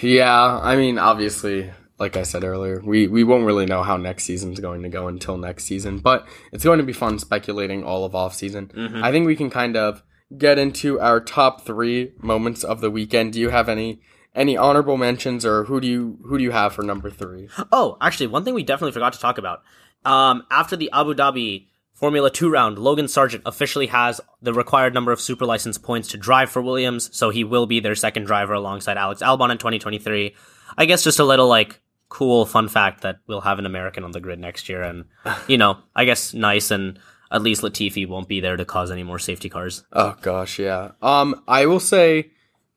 yeah, 0.00 0.58
I 0.62 0.74
mean, 0.74 0.98
obviously, 0.98 1.70
like 2.02 2.16
I 2.16 2.24
said 2.24 2.42
earlier, 2.42 2.82
we, 2.84 3.06
we 3.06 3.22
won't 3.22 3.46
really 3.46 3.64
know 3.64 3.84
how 3.84 3.96
next 3.96 4.24
season's 4.24 4.58
going 4.58 4.82
to 4.82 4.88
go 4.88 5.06
until 5.06 5.38
next 5.38 5.66
season, 5.66 5.98
but 5.98 6.26
it's 6.50 6.64
going 6.64 6.80
to 6.80 6.84
be 6.84 6.92
fun 6.92 7.20
speculating 7.20 7.84
all 7.84 8.04
of 8.04 8.12
off 8.12 8.34
season. 8.34 8.72
Mm-hmm. 8.74 9.04
I 9.04 9.12
think 9.12 9.24
we 9.24 9.36
can 9.36 9.50
kind 9.50 9.76
of 9.76 10.02
get 10.36 10.58
into 10.58 10.98
our 10.98 11.20
top 11.20 11.64
three 11.64 12.10
moments 12.20 12.64
of 12.64 12.80
the 12.80 12.90
weekend. 12.90 13.34
Do 13.34 13.40
you 13.40 13.50
have 13.50 13.68
any 13.68 14.00
any 14.34 14.56
honorable 14.56 14.96
mentions 14.96 15.46
or 15.46 15.64
who 15.66 15.80
do 15.80 15.86
you 15.86 16.18
who 16.24 16.38
do 16.38 16.42
you 16.42 16.50
have 16.50 16.72
for 16.72 16.82
number 16.82 17.08
three? 17.08 17.48
Oh, 17.70 17.98
actually, 18.00 18.26
one 18.26 18.44
thing 18.44 18.54
we 18.54 18.64
definitely 18.64 18.92
forgot 18.92 19.12
to 19.12 19.20
talk 19.20 19.38
about. 19.38 19.62
Um, 20.04 20.42
after 20.50 20.74
the 20.74 20.90
Abu 20.92 21.14
Dhabi 21.14 21.68
Formula 21.94 22.30
2 22.32 22.50
round, 22.50 22.80
Logan 22.80 23.06
Sargent 23.06 23.44
officially 23.46 23.86
has 23.86 24.20
the 24.40 24.52
required 24.52 24.92
number 24.92 25.12
of 25.12 25.20
super 25.20 25.46
license 25.46 25.78
points 25.78 26.08
to 26.08 26.16
drive 26.16 26.50
for 26.50 26.60
Williams, 26.60 27.16
so 27.16 27.30
he 27.30 27.44
will 27.44 27.66
be 27.66 27.78
their 27.78 27.94
second 27.94 28.24
driver 28.24 28.54
alongside 28.54 28.96
Alex 28.96 29.22
Albon 29.22 29.52
in 29.52 29.58
2023. 29.58 30.34
I 30.76 30.86
guess 30.86 31.04
just 31.04 31.18
a 31.18 31.24
little 31.24 31.48
like 31.48 31.81
cool 32.12 32.44
fun 32.44 32.68
fact 32.68 33.00
that 33.00 33.20
we'll 33.26 33.40
have 33.40 33.58
an 33.58 33.64
American 33.64 34.04
on 34.04 34.10
the 34.12 34.20
grid 34.20 34.38
next 34.38 34.68
year, 34.68 34.82
and 34.82 35.06
you 35.48 35.56
know, 35.56 35.78
I 35.96 36.04
guess 36.04 36.34
nice 36.34 36.70
and 36.70 36.98
at 37.30 37.40
least 37.40 37.62
Latifi 37.62 38.06
won't 38.06 38.28
be 38.28 38.40
there 38.40 38.58
to 38.58 38.64
cause 38.66 38.90
any 38.90 39.02
more 39.02 39.18
safety 39.18 39.48
cars. 39.48 39.84
Oh 39.92 40.14
gosh, 40.20 40.58
yeah. 40.58 40.90
Um, 41.00 41.42
I 41.48 41.64
will 41.64 41.80
say 41.80 42.30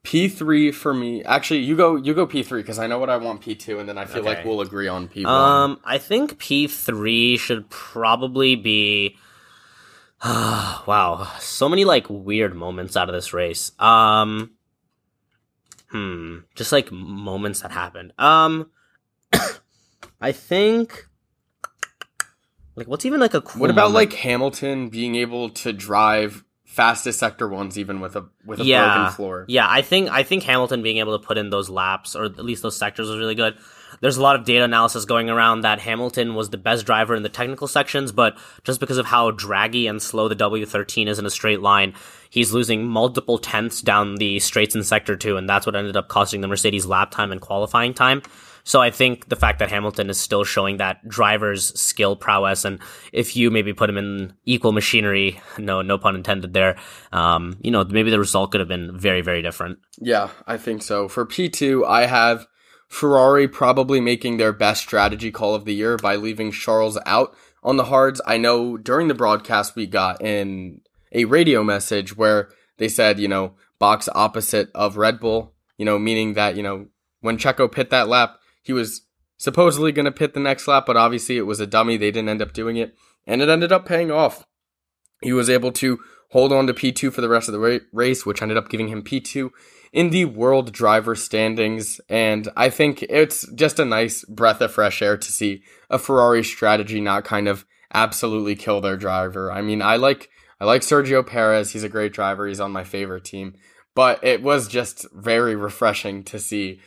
P 0.04 0.30
three 0.30 0.72
for 0.72 0.94
me. 0.94 1.22
Actually, 1.26 1.60
you 1.62 1.76
go 1.76 1.98
you 1.98 2.14
go 2.14 2.26
P 2.26 2.44
three 2.44 2.62
because 2.62 2.80
I 2.80 2.88
know 2.88 2.98
what 2.98 3.10
I 3.10 3.18
want 3.18 3.42
P 3.42 3.56
two, 3.56 3.80
and 3.80 3.90
then 3.90 3.98
I 3.98 4.06
feel 4.06 4.22
Okay. 4.22 4.36
like 4.36 4.46
we'll 4.46 4.62
agree 4.62 4.88
on 4.88 5.10
P 5.10 5.26
one. 5.26 5.34
Um, 5.34 5.80
I 5.84 5.98
think 5.98 6.38
P 6.38 6.68
three 6.68 7.36
should 7.38 7.70
probably 7.70 8.56
be. 8.56 9.18
wow, 10.24 11.28
so 11.40 11.68
many 11.68 11.84
like 11.84 12.06
weird 12.10 12.56
moments 12.56 12.96
out 12.96 13.10
of 13.10 13.14
this 13.16 13.34
race. 13.34 13.74
Um, 13.80 14.52
hmm, 15.90 16.38
just 16.56 16.72
like 16.72 16.92
moments 16.92 17.62
that 17.62 17.72
happened. 17.72 18.14
Um, 18.18 18.72
I 20.22 20.32
think. 20.32 21.08
Like, 22.76 22.88
what's 22.88 23.06
even 23.06 23.20
like 23.20 23.34
a 23.34 23.42
cool? 23.42 23.62
what 23.62 23.70
about 23.70 23.92
moment? 23.92 24.12
like 24.12 24.14
Hamilton 24.20 24.90
being 24.90 25.16
able 25.16 25.50
to 25.50 25.72
drive 25.72 26.44
fastest 26.76 27.20
sector 27.20 27.48
ones, 27.48 27.80
even 27.80 28.02
with 28.02 28.18
a 28.18 28.26
with 28.46 28.60
a 28.60 28.66
yeah, 28.66 28.96
broken 28.96 29.14
floor. 29.14 29.46
Yeah, 29.48 29.66
I 29.70 29.82
think 29.82 30.10
I 30.10 30.24
think 30.24 30.44
Hamilton 30.44 30.84
being 30.84 30.98
able 30.98 31.18
to 31.18 31.26
put 31.26 31.38
in 31.38 31.50
those 31.50 31.70
laps 31.70 32.16
or 32.16 32.26
at 32.26 32.44
least 32.44 32.64
those 32.64 32.76
sectors 32.76 33.08
was 33.08 33.18
really 33.18 33.36
good. 33.36 33.58
There's 34.02 34.18
a 34.18 34.22
lot 34.22 34.36
of 34.36 34.44
data 34.44 34.66
analysis 34.66 35.06
going 35.06 35.30
around 35.30 35.62
that 35.62 35.80
Hamilton 35.80 36.36
was 36.36 36.50
the 36.50 36.58
best 36.58 36.86
driver 36.86 37.16
in 37.16 37.24
the 37.24 37.30
technical 37.30 37.68
sections, 37.68 38.12
but 38.12 38.38
just 38.66 38.82
because 38.82 38.98
of 38.98 39.06
how 39.06 39.32
draggy 39.32 39.88
and 39.88 40.02
slow 40.02 40.28
the 40.28 40.36
W13 40.36 41.08
is 41.08 41.18
in 41.18 41.26
a 41.26 41.30
straight 41.30 41.62
line, 41.62 41.94
he's 42.30 42.52
losing 42.52 42.86
multiple 42.86 43.38
tenths 43.38 43.82
down 43.82 44.16
the 44.16 44.40
straights 44.40 44.76
in 44.76 44.84
sector 44.84 45.16
two, 45.16 45.38
and 45.38 45.48
that's 45.48 45.66
what 45.66 45.78
ended 45.78 45.96
up 45.96 46.10
costing 46.10 46.42
the 46.42 46.48
Mercedes 46.50 46.86
lap 46.86 47.10
time 47.12 47.32
and 47.32 47.40
qualifying 47.40 47.94
time. 47.94 48.22
So 48.66 48.82
I 48.82 48.90
think 48.90 49.30
the 49.30 49.36
fact 49.36 49.60
that 49.60 49.70
Hamilton 49.70 50.10
is 50.10 50.20
still 50.20 50.44
showing 50.44 50.78
that 50.78 51.08
driver's 51.08 51.80
skill 51.80 52.16
prowess, 52.16 52.66
and 52.66 52.80
if 53.14 53.36
you 53.36 53.52
maybe 53.52 53.74
put 53.74 53.90
him 53.90 53.98
in 53.98 54.34
equal 54.44 54.72
machinery, 54.72 55.40
no, 55.60 55.84
no 55.84 56.00
pun 56.00 56.16
intended 56.16 56.54
there, 56.54 56.76
um, 57.14 57.58
you 57.62 57.70
know, 57.70 57.86
maybe 57.86 58.10
the 58.10 58.20
result 58.20 58.52
could 58.52 58.60
have 58.60 58.68
been 58.68 59.00
very, 59.00 59.22
very 59.22 59.44
different. 59.44 59.78
Yeah, 60.00 60.30
I 60.48 60.58
think 60.58 60.82
so. 60.82 61.08
For 61.08 61.28
P2, 61.28 61.86
I 61.88 62.08
have 62.08 62.48
Ferrari 62.88 63.48
probably 63.48 64.02
making 64.02 64.38
their 64.38 64.52
best 64.52 64.82
strategy 64.82 65.32
call 65.32 65.54
of 65.54 65.66
the 65.66 65.76
year 65.76 65.98
by 65.98 66.16
leaving 66.16 66.52
Charles 66.52 66.98
out 67.06 67.36
on 67.62 67.78
the 67.78 67.86
hards. 67.86 68.20
I 68.26 68.38
know 68.38 68.78
during 68.78 69.10
the 69.10 69.14
broadcast 69.14 69.76
we 69.76 69.86
got 69.86 70.24
in 70.24 70.82
a 71.12 71.26
radio 71.26 71.64
message 71.64 72.18
where 72.18 72.50
they 72.78 72.88
said, 72.88 73.20
you 73.20 73.28
know, 73.28 73.54
box 73.78 74.10
opposite 74.16 74.72
of 74.74 74.98
Red 74.98 75.20
Bull, 75.20 75.54
you 75.78 75.86
know, 75.86 76.00
meaning 76.00 76.34
that, 76.34 76.56
you 76.56 76.64
know, 76.64 76.88
when 77.22 77.38
Checo 77.38 77.72
pit 77.72 77.92
that 77.92 78.08
lap, 78.08 78.40
he 78.66 78.74
was 78.74 79.06
supposedly 79.38 79.92
going 79.92 80.06
to 80.06 80.12
pit 80.12 80.34
the 80.34 80.40
next 80.40 80.68
lap, 80.68 80.86
but 80.88 80.98
obviously 80.98 81.38
it 81.38 81.46
was 81.46 81.60
a 81.60 81.68
dummy. 81.68 81.98
They 81.98 82.10
didn't 82.10 82.30
end 82.30 82.42
up 82.42 82.52
doing 82.52 82.78
it, 82.78 82.96
and 83.28 83.40
it 83.40 83.48
ended 83.48 83.72
up 83.72 83.86
paying 83.86 84.10
off. 84.10 84.44
He 85.22 85.34
was 85.34 85.52
able 85.52 85.72
to 85.74 86.00
hold 86.32 86.52
on 86.52 86.66
to 86.66 86.74
P2 86.74 87.14
for 87.14 87.22
the 87.22 87.30
rest 87.30 87.48
of 87.48 87.54
the 87.54 87.82
race, 87.94 88.26
which 88.26 88.42
ended 88.42 88.58
up 88.58 88.70
giving 88.70 88.88
him 88.88 89.04
P2 89.04 89.52
in 89.94 90.10
the 90.10 90.26
world 90.26 90.74
driver 90.74 91.14
standings. 91.14 92.02
And 92.10 92.50
I 92.58 92.72
think 92.72 93.04
it's 93.04 93.48
just 93.54 93.78
a 93.78 93.86
nice 93.86 94.26
breath 94.26 94.62
of 94.62 94.72
fresh 94.72 95.04
air 95.04 95.16
to 95.16 95.32
see 95.32 95.62
a 95.92 96.00
Ferrari 96.00 96.44
strategy 96.44 97.00
not 97.00 97.24
kind 97.24 97.48
of 97.48 97.66
absolutely 97.94 98.56
kill 98.56 98.82
their 98.82 98.98
driver. 98.98 99.52
I 99.52 99.62
mean, 99.62 99.84
I 99.84 99.98
like, 99.98 100.30
I 100.60 100.66
like 100.66 100.82
Sergio 100.82 101.26
Perez. 101.26 101.72
He's 101.72 101.84
a 101.84 101.90
great 101.90 102.14
driver. 102.14 102.48
He's 102.48 102.60
on 102.60 102.72
my 102.72 102.84
favorite 102.84 103.26
team, 103.26 103.54
but 103.94 104.24
it 104.24 104.42
was 104.42 104.68
just 104.68 105.06
very 105.14 105.56
refreshing 105.56 106.24
to 106.24 106.40
see 106.40 106.82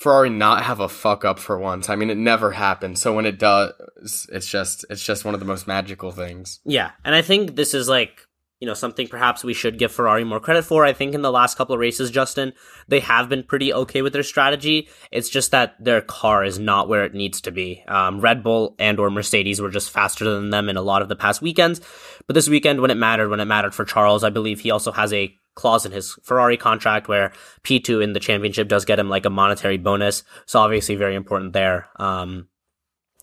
Ferrari 0.00 0.30
not 0.30 0.64
have 0.64 0.80
a 0.80 0.88
fuck 0.88 1.26
up 1.26 1.38
for 1.38 1.58
once. 1.58 1.90
I 1.90 1.94
mean, 1.94 2.08
it 2.08 2.16
never 2.16 2.52
happens. 2.52 3.02
So 3.02 3.14
when 3.14 3.26
it 3.26 3.38
does, 3.38 4.26
it's 4.32 4.46
just 4.46 4.86
it's 4.88 5.04
just 5.04 5.26
one 5.26 5.34
of 5.34 5.40
the 5.40 5.46
most 5.46 5.66
magical 5.66 6.10
things. 6.10 6.60
Yeah, 6.64 6.92
and 7.04 7.14
I 7.14 7.20
think 7.20 7.54
this 7.54 7.74
is 7.74 7.86
like 7.86 8.26
you 8.60 8.66
know 8.66 8.72
something 8.72 9.08
perhaps 9.08 9.44
we 9.44 9.52
should 9.52 9.78
give 9.78 9.92
Ferrari 9.92 10.24
more 10.24 10.40
credit 10.40 10.64
for. 10.64 10.86
I 10.86 10.94
think 10.94 11.14
in 11.14 11.20
the 11.20 11.30
last 11.30 11.58
couple 11.58 11.74
of 11.74 11.80
races, 11.80 12.10
Justin, 12.10 12.54
they 12.88 13.00
have 13.00 13.28
been 13.28 13.42
pretty 13.42 13.74
okay 13.74 14.00
with 14.00 14.14
their 14.14 14.22
strategy. 14.22 14.88
It's 15.12 15.28
just 15.28 15.50
that 15.50 15.76
their 15.78 16.00
car 16.00 16.44
is 16.44 16.58
not 16.58 16.88
where 16.88 17.04
it 17.04 17.12
needs 17.12 17.42
to 17.42 17.50
be. 17.50 17.84
Um, 17.86 18.22
Red 18.22 18.42
Bull 18.42 18.76
and 18.78 18.98
or 18.98 19.10
Mercedes 19.10 19.60
were 19.60 19.68
just 19.68 19.90
faster 19.90 20.24
than 20.24 20.48
them 20.48 20.70
in 20.70 20.78
a 20.78 20.82
lot 20.82 21.02
of 21.02 21.10
the 21.10 21.16
past 21.16 21.42
weekends, 21.42 21.78
but 22.26 22.32
this 22.32 22.48
weekend 22.48 22.80
when 22.80 22.90
it 22.90 22.96
mattered, 22.96 23.28
when 23.28 23.40
it 23.40 23.44
mattered 23.44 23.74
for 23.74 23.84
Charles, 23.84 24.24
I 24.24 24.30
believe 24.30 24.60
he 24.60 24.70
also 24.70 24.92
has 24.92 25.12
a 25.12 25.36
clause 25.60 25.84
in 25.84 25.92
his 25.92 26.14
Ferrari 26.22 26.56
contract 26.56 27.06
where 27.06 27.32
P2 27.62 28.02
in 28.02 28.14
the 28.14 28.20
championship 28.20 28.66
does 28.66 28.86
get 28.86 28.98
him 28.98 29.10
like 29.10 29.26
a 29.26 29.30
monetary 29.30 29.76
bonus. 29.76 30.22
So 30.46 30.58
obviously 30.58 30.96
very 30.96 31.14
important 31.14 31.52
there. 31.52 31.88
Um, 31.96 32.48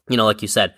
you 0.07 0.17
know, 0.17 0.25
like 0.25 0.43
you 0.43 0.47
said, 0.47 0.75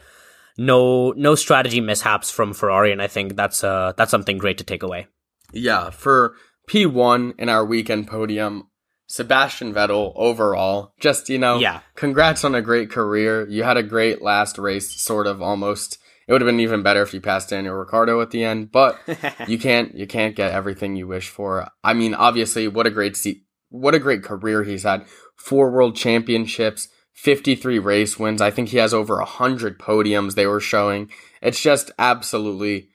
no, 0.58 1.12
no 1.12 1.36
strategy 1.36 1.82
mishaps 1.82 2.32
from 2.32 2.54
Ferrari. 2.54 2.92
And 2.92 3.02
I 3.02 3.08
think 3.08 3.36
that's, 3.36 3.64
uh, 3.64 3.94
that's 3.98 4.12
something 4.12 4.38
great 4.38 4.58
to 4.60 4.64
take 4.64 4.84
away. 4.84 5.08
Yeah. 5.52 5.90
For 5.90 6.36
P1 6.70 7.34
in 7.38 7.50
our 7.50 7.66
weekend 7.66 8.08
podium, 8.08 8.70
Sebastian 9.08 9.74
Vettel 9.74 10.14
overall, 10.16 10.94
just, 11.00 11.30
you 11.30 11.40
know, 11.40 11.60
yeah. 11.60 11.82
congrats 11.96 12.46
on 12.46 12.56
a 12.56 12.62
great 12.62 12.90
career. 12.90 13.48
You 13.50 13.64
had 13.64 13.76
a 13.76 13.84
great 13.84 14.22
last 14.22 14.58
race, 14.58 14.96
sort 15.02 15.28
of 15.28 15.42
almost 15.42 15.98
it 16.30 16.32
would 16.32 16.42
have 16.42 16.48
been 16.48 16.60
even 16.60 16.84
better 16.84 17.02
if 17.02 17.12
you 17.12 17.22
passed 17.22 17.50
Daniel 17.50 17.74
Ricciardo 17.74 18.22
at 18.22 18.30
the 18.30 18.44
end, 18.44 18.72
but 18.72 19.00
you 19.48 19.58
can't 19.58 19.96
you 19.96 20.06
can't 20.06 20.36
get 20.36 20.52
everything 20.52 20.96
you 20.96 21.08
wish 21.08 21.28
for. 21.28 21.68
I 21.84 21.94
mean, 21.94 22.14
obviously, 22.14 22.68
what 22.68 22.86
a 22.86 22.92
great 22.92 23.18
se- 23.18 23.42
what 23.70 23.96
a 23.96 24.00
great 24.00 24.22
career 24.22 24.64
he's 24.64 24.84
had. 24.84 25.08
Four 25.36 25.72
world 25.72 25.96
championships, 25.96 26.90
53 27.14 27.80
race 27.80 28.20
wins. 28.20 28.42
I 28.42 28.52
think 28.52 28.70
he 28.70 28.78
has 28.78 28.94
over 28.94 29.18
100 29.18 29.80
podiums 29.80 30.36
they 30.36 30.46
were 30.46 30.60
showing. 30.60 31.10
It's 31.42 31.60
just 31.60 31.90
absolutely 31.98 32.90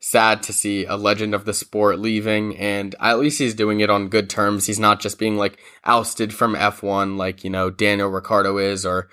sad 0.00 0.42
to 0.44 0.54
see 0.54 0.86
a 0.86 0.96
legend 0.96 1.34
of 1.34 1.44
the 1.44 1.52
sport 1.52 1.98
leaving 1.98 2.56
and 2.56 2.94
at 3.00 3.18
least 3.18 3.40
he's 3.40 3.54
doing 3.54 3.80
it 3.80 3.90
on 3.90 4.08
good 4.08 4.30
terms. 4.30 4.66
He's 4.66 4.78
not 4.78 5.00
just 5.00 5.18
being 5.18 5.36
like 5.36 5.58
ousted 5.84 6.32
from 6.32 6.54
F1 6.54 7.18
like, 7.18 7.44
you 7.44 7.50
know, 7.50 7.68
Daniel 7.68 8.08
Ricciardo 8.08 8.56
is 8.56 8.86
or 8.86 9.08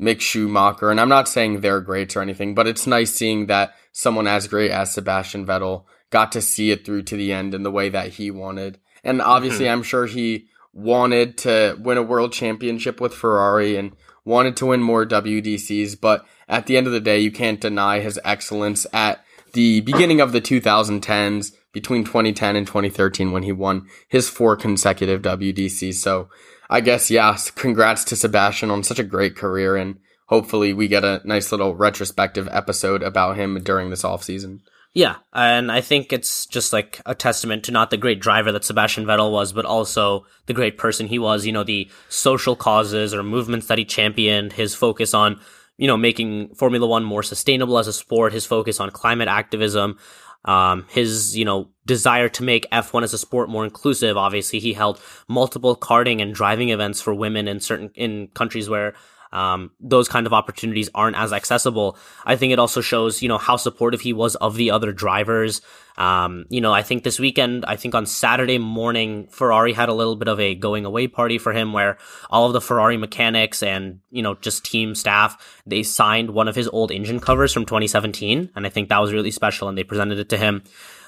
Mick 0.00 0.20
Schumacher, 0.20 0.90
and 0.90 1.00
I'm 1.00 1.08
not 1.08 1.28
saying 1.28 1.60
they're 1.60 1.80
greats 1.80 2.16
or 2.16 2.22
anything, 2.22 2.54
but 2.54 2.66
it's 2.66 2.86
nice 2.86 3.12
seeing 3.12 3.46
that 3.46 3.74
someone 3.92 4.26
as 4.26 4.46
great 4.46 4.70
as 4.70 4.92
Sebastian 4.92 5.44
Vettel 5.44 5.84
got 6.10 6.32
to 6.32 6.40
see 6.40 6.70
it 6.70 6.84
through 6.84 7.02
to 7.02 7.16
the 7.16 7.32
end 7.32 7.54
in 7.54 7.62
the 7.64 7.70
way 7.70 7.88
that 7.88 8.10
he 8.10 8.30
wanted. 8.30 8.78
And 9.02 9.20
obviously, 9.20 9.64
mm-hmm. 9.64 9.72
I'm 9.72 9.82
sure 9.82 10.06
he 10.06 10.46
wanted 10.72 11.36
to 11.38 11.76
win 11.80 11.98
a 11.98 12.02
world 12.02 12.32
championship 12.32 13.00
with 13.00 13.14
Ferrari 13.14 13.76
and 13.76 13.92
wanted 14.24 14.56
to 14.58 14.66
win 14.66 14.82
more 14.82 15.04
WDCs, 15.04 16.00
but 16.00 16.24
at 16.48 16.66
the 16.66 16.76
end 16.76 16.86
of 16.86 16.92
the 16.92 17.00
day, 17.00 17.18
you 17.18 17.32
can't 17.32 17.60
deny 17.60 18.00
his 18.00 18.20
excellence 18.24 18.86
at 18.92 19.24
the 19.54 19.80
beginning 19.80 20.20
of 20.20 20.32
the 20.32 20.40
2010s 20.40 21.52
between 21.72 22.04
2010 22.04 22.56
and 22.56 22.66
2013 22.66 23.32
when 23.32 23.42
he 23.42 23.52
won 23.52 23.86
his 24.08 24.28
four 24.28 24.56
consecutive 24.56 25.22
WDCs. 25.22 25.94
So 25.94 26.28
I 26.70 26.80
guess, 26.80 27.10
yeah, 27.10 27.36
congrats 27.54 28.04
to 28.04 28.16
Sebastian 28.16 28.70
on 28.70 28.82
such 28.82 28.98
a 28.98 29.04
great 29.04 29.36
career. 29.36 29.76
And 29.76 29.98
hopefully 30.26 30.72
we 30.72 30.88
get 30.88 31.04
a 31.04 31.22
nice 31.24 31.50
little 31.50 31.74
retrospective 31.74 32.48
episode 32.50 33.02
about 33.02 33.36
him 33.36 33.62
during 33.62 33.90
this 33.90 34.04
off 34.04 34.22
season. 34.22 34.62
Yeah, 34.94 35.16
and 35.32 35.70
I 35.70 35.80
think 35.80 36.12
it's 36.12 36.46
just 36.46 36.72
like 36.72 37.00
a 37.04 37.14
testament 37.14 37.64
to 37.64 37.72
not 37.72 37.90
the 37.90 37.96
great 37.96 38.20
driver 38.20 38.50
that 38.52 38.64
Sebastian 38.64 39.04
Vettel 39.04 39.30
was, 39.30 39.52
but 39.52 39.66
also 39.66 40.26
the 40.46 40.54
great 40.54 40.78
person 40.78 41.06
he 41.06 41.18
was. 41.18 41.44
You 41.46 41.52
know, 41.52 41.62
the 41.62 41.90
social 42.08 42.56
causes 42.56 43.12
or 43.14 43.22
movements 43.22 43.66
that 43.66 43.78
he 43.78 43.84
championed, 43.84 44.54
his 44.54 44.74
focus 44.74 45.12
on, 45.12 45.40
you 45.76 45.86
know, 45.86 45.96
making 45.96 46.54
Formula 46.54 46.86
One 46.86 47.04
more 47.04 47.22
sustainable 47.22 47.78
as 47.78 47.86
a 47.86 47.92
sport, 47.92 48.32
his 48.32 48.46
focus 48.46 48.80
on 48.80 48.90
climate 48.90 49.28
activism, 49.28 49.98
um, 50.44 50.86
his, 50.88 51.36
you 51.36 51.44
know, 51.44 51.68
desire 51.86 52.28
to 52.28 52.42
make 52.42 52.70
F1 52.70 53.02
as 53.02 53.12
a 53.12 53.18
sport 53.18 53.48
more 53.48 53.64
inclusive. 53.64 54.16
Obviously, 54.16 54.58
he 54.60 54.72
held 54.72 55.00
multiple 55.28 55.76
karting 55.76 56.22
and 56.22 56.34
driving 56.34 56.70
events 56.70 57.00
for 57.00 57.14
women 57.14 57.48
in 57.48 57.60
certain, 57.60 57.90
in 57.94 58.28
countries 58.28 58.68
where 58.68 58.94
um, 59.32 59.70
those 59.80 60.08
kind 60.08 60.26
of 60.26 60.32
opportunities 60.32 60.88
aren't 60.94 61.16
as 61.16 61.32
accessible. 61.32 61.96
I 62.24 62.36
think 62.36 62.52
it 62.52 62.58
also 62.58 62.80
shows, 62.80 63.22
you 63.22 63.28
know, 63.28 63.38
how 63.38 63.56
supportive 63.56 64.00
he 64.00 64.12
was 64.12 64.36
of 64.36 64.56
the 64.56 64.70
other 64.70 64.92
drivers. 64.92 65.60
Um, 65.96 66.44
you 66.48 66.60
know, 66.60 66.72
I 66.72 66.82
think 66.82 67.02
this 67.02 67.18
weekend, 67.18 67.64
I 67.66 67.76
think 67.76 67.94
on 67.94 68.06
Saturday 68.06 68.58
morning, 68.58 69.26
Ferrari 69.30 69.72
had 69.72 69.88
a 69.88 69.94
little 69.94 70.16
bit 70.16 70.28
of 70.28 70.38
a 70.38 70.54
going 70.54 70.84
away 70.84 71.08
party 71.08 71.38
for 71.38 71.52
him 71.52 71.72
where 71.72 71.98
all 72.30 72.46
of 72.46 72.52
the 72.52 72.60
Ferrari 72.60 72.96
mechanics 72.96 73.62
and, 73.62 74.00
you 74.10 74.22
know, 74.22 74.34
just 74.34 74.64
team 74.64 74.94
staff, 74.94 75.60
they 75.66 75.82
signed 75.82 76.30
one 76.30 76.48
of 76.48 76.54
his 76.54 76.68
old 76.68 76.92
engine 76.92 77.18
covers 77.20 77.52
from 77.52 77.66
2017. 77.66 78.50
And 78.54 78.66
I 78.66 78.68
think 78.68 78.88
that 78.88 79.00
was 79.00 79.12
really 79.12 79.32
special 79.32 79.68
and 79.68 79.76
they 79.76 79.84
presented 79.84 80.18
it 80.18 80.28
to 80.28 80.38
him. 80.38 80.62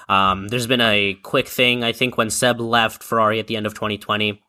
Um, 0.09 0.49
there's 0.49 0.67
been 0.67 0.81
a 0.81 1.13
quick 1.23 1.47
thing, 1.47 1.85
I 1.85 1.93
think 1.93 2.17
when 2.17 2.29
Seb 2.29 2.59
left 2.59 3.01
Ferrari 3.01 3.39
at 3.39 3.47
the 3.47 3.55
end 3.55 3.65
of 3.65 3.73
2020, 3.73 4.41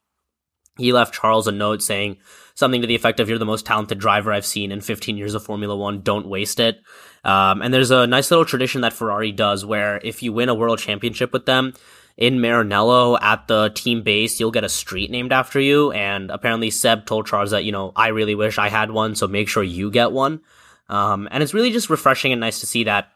he 0.76 0.92
left 0.92 1.14
Charles 1.14 1.46
a 1.46 1.52
note 1.52 1.82
saying, 1.82 2.16
something 2.54 2.80
to 2.80 2.86
the 2.86 2.94
effect 2.94 3.20
of 3.20 3.28
"You're 3.28 3.38
the 3.38 3.44
most 3.44 3.66
talented 3.66 3.98
driver 3.98 4.32
I've 4.32 4.46
seen 4.46 4.72
in 4.72 4.80
15 4.80 5.16
years 5.16 5.34
of 5.34 5.44
Formula 5.44 5.76
One. 5.76 6.02
Don't 6.02 6.28
waste 6.28 6.60
it." 6.60 6.80
Um, 7.24 7.62
and 7.62 7.72
there's 7.72 7.90
a 7.90 8.06
nice 8.06 8.30
little 8.30 8.44
tradition 8.44 8.80
that 8.80 8.92
Ferrari 8.92 9.32
does 9.32 9.64
where 9.64 10.00
if 10.02 10.22
you 10.22 10.32
win 10.32 10.48
a 10.48 10.54
world 10.54 10.78
championship 10.78 11.32
with 11.32 11.46
them 11.46 11.74
in 12.16 12.38
Maranello 12.38 13.20
at 13.22 13.46
the 13.48 13.70
team 13.74 14.02
base, 14.02 14.38
you'll 14.38 14.50
get 14.50 14.64
a 14.64 14.68
street 14.68 15.10
named 15.10 15.32
after 15.32 15.60
you. 15.60 15.92
And 15.92 16.30
apparently, 16.30 16.70
Seb 16.70 17.06
told 17.06 17.26
Charles 17.26 17.52
that 17.52 17.64
you 17.64 17.72
know 17.72 17.92
I 17.96 18.08
really 18.08 18.34
wish 18.34 18.58
I 18.58 18.68
had 18.68 18.90
one, 18.90 19.14
so 19.14 19.26
make 19.28 19.48
sure 19.48 19.62
you 19.62 19.90
get 19.90 20.12
one. 20.12 20.40
Um, 20.88 21.28
and 21.30 21.42
it's 21.42 21.54
really 21.54 21.70
just 21.70 21.90
refreshing 21.90 22.32
and 22.32 22.40
nice 22.40 22.60
to 22.60 22.66
see 22.66 22.84
that 22.84 23.12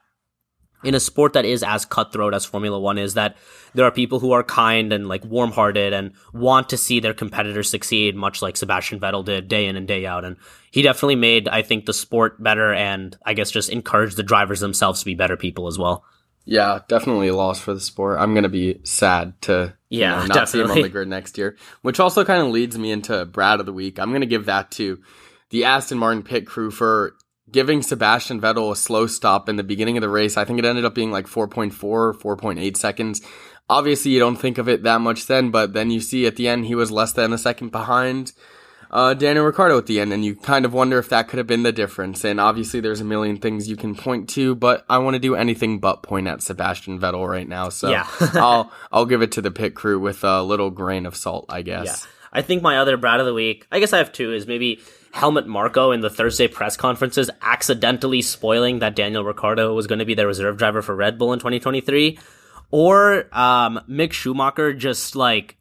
in 0.85 0.95
a 0.95 1.01
sport 1.01 1.33
that 1.33 1.45
is 1.45 1.63
as 1.63 1.85
cutthroat 1.85 2.35
as 2.35 2.45
Formula 2.45 2.79
One 2.79 2.99
is 2.99 3.15
that 3.15 3.37
there 3.75 3.85
are 3.85 3.91
people 3.91 4.21
who 4.21 4.33
are 4.33 4.43
kind 4.43 4.93
and 4.93 5.07
like 5.07 5.25
warm 5.25 5.51
hearted 5.53 5.93
and 5.93 6.13
want 6.33 6.69
to 6.71 6.77
see 6.77 7.01
their 7.01 7.15
competitors 7.15 7.69
succeed, 7.69 8.15
much 8.15 8.43
like 8.43 8.57
Sebastian 8.57 9.01
Vettel 9.01 9.25
did 9.25 9.49
day 9.49 9.67
in 9.67 9.77
and 9.77 9.89
day 9.89 10.07
out. 10.07 10.25
And 10.25 10.37
he 10.71 10.83
definitely 10.83 11.17
made, 11.17 11.49
I 11.49 11.63
think, 11.63 11.87
the 11.87 11.93
sport 11.93 12.43
better 12.43 12.73
and 12.73 13.17
I 13.25 13.35
guess 13.35 13.51
just 13.51 13.71
encouraged 13.71 14.17
the 14.17 14.23
drivers 14.23 14.61
themselves 14.61 15.01
to 15.01 15.07
be 15.07 15.15
better 15.15 15.37
people 15.37 15.67
as 15.67 15.79
well. 15.79 16.05
Yeah, 16.47 16.79
definitely 16.87 17.29
a 17.29 17.35
loss 17.35 17.59
for 17.59 17.75
the 17.75 17.81
sport. 17.81 18.21
I'm 18.21 18.33
gonna 18.33 18.49
be 18.49 18.81
sad 18.85 19.41
to 19.43 19.75
yeah, 19.89 19.99
you 19.99 20.21
know, 20.21 20.27
not 20.27 20.35
definitely. 20.35 20.47
see 20.47 20.61
him 20.61 20.71
on 20.71 20.83
the 20.83 20.89
grid 20.89 21.09
next 21.09 21.37
year. 21.37 21.57
Which 21.83 21.99
also 21.99 22.25
kind 22.25 22.41
of 22.41 22.49
leads 22.49 22.79
me 22.79 22.93
into 22.93 23.25
Brad 23.25 23.59
of 23.59 23.67
the 23.67 23.73
week. 23.73 23.99
I'm 23.99 24.13
gonna 24.13 24.27
give 24.27 24.47
that 24.47 24.71
to 24.73 25.03
the 25.51 25.65
Aston 25.65 25.99
Martin 25.99 26.23
pit 26.23 26.47
crew 26.47 26.71
for 26.71 27.17
giving 27.51 27.83
Sebastian 27.83 28.41
Vettel 28.41 28.73
a 28.73 28.77
slow 28.77 29.07
stop 29.07 29.49
in 29.49 29.57
the 29.57 29.63
beginning 29.63 29.97
of 29.97 30.01
the 30.01 30.09
race. 30.09 30.37
I 30.37 30.45
think 30.45 30.59
it 30.59 30.65
ended 30.65 30.85
up 30.85 30.95
being 30.95 31.11
like 31.11 31.27
4.4, 31.27 31.73
4.8 31.73 32.77
seconds. 32.77 33.23
Obviously, 33.69 34.13
you 34.13 34.19
don't 34.19 34.37
think 34.37 34.59
of 34.59 34.69
it 34.69 34.83
that 34.85 35.01
much 35.01 35.27
then, 35.27 35.51
but 35.51 35.73
then 35.73 35.91
you 35.91 36.01
see 36.01 36.27
at 36.27 36.37
the 36.37 36.49
end 36.49 36.67
he 36.67 36.75
was 36.75 36.91
less 36.91 37.13
than 37.13 37.33
a 37.33 37.39
second 37.39 37.71
behind 37.71 38.33
uh, 38.91 39.15
Daniel 39.15 39.45
Ricciardo 39.45 39.79
at 39.79 39.87
the 39.87 40.01
end, 40.01 40.13
and 40.13 40.25
you 40.25 40.37
kind 40.37 40.65
of 40.65 40.73
wonder 40.73 40.99
if 40.99 41.09
that 41.09 41.29
could 41.29 41.39
have 41.39 41.47
been 41.47 41.63
the 41.63 41.73
difference. 41.73 42.25
And 42.25 42.41
obviously, 42.41 42.81
there's 42.81 43.01
a 43.01 43.05
million 43.05 43.39
things 43.39 43.69
you 43.69 43.77
can 43.77 43.95
point 43.95 44.29
to, 44.31 44.55
but 44.55 44.85
I 44.89 44.99
want 44.99 45.15
to 45.15 45.21
do 45.21 45.35
anything 45.35 45.81
but 45.81 46.03
point 46.03 46.29
at 46.29 46.43
Sebastian 46.43 47.01
Vettel 47.01 47.29
right 47.29 47.49
now. 47.49 47.69
So 47.69 47.91
Yeah. 47.91 48.07
I'll 48.35 48.73
I'll 48.93 49.07
give 49.07 49.23
it 49.23 49.33
to 49.33 49.43
the 49.43 49.51
pit 49.51 49.75
crew 49.75 49.99
with 49.99 50.25
a 50.25 50.43
little 50.43 50.71
grain 50.71 51.07
of 51.07 51.17
salt, 51.17 51.47
I 51.49 51.63
guess. 51.63 51.87
Yeah. 51.87 52.11
I 52.37 52.43
think 52.43 52.63
my 52.63 52.79
other 52.79 52.97
Brad 52.97 53.19
of 53.19 53.27
the 53.27 53.35
week, 53.35 53.67
I 53.73 53.81
guess 53.81 53.93
I 53.93 53.99
have 53.99 54.13
two, 54.13 54.33
is 54.35 54.47
maybe 54.47 54.81
Helmut 55.13 55.47
Marko 55.47 55.91
in 55.93 56.01
the 56.01 56.11
Thursday 56.11 56.47
press 56.49 56.77
conferences 56.77 57.31
accidentally 57.41 58.21
spoiling 58.21 58.81
that 58.81 58.95
Daniel 58.95 59.25
Ricciardo 59.25 59.73
was 59.75 59.87
going 59.87 60.01
to 60.01 60.05
be 60.05 60.15
the 60.15 60.27
reserve 60.27 60.59
driver 60.59 60.83
for 60.83 60.95
Red 60.95 61.19
Bull 61.19 61.33
in 61.33 61.39
2023. 61.39 62.19
Or 62.71 63.27
um, 63.33 63.81
Mick 63.89 64.13
Schumacher 64.13 64.75
just 64.75 65.17
like, 65.17 65.57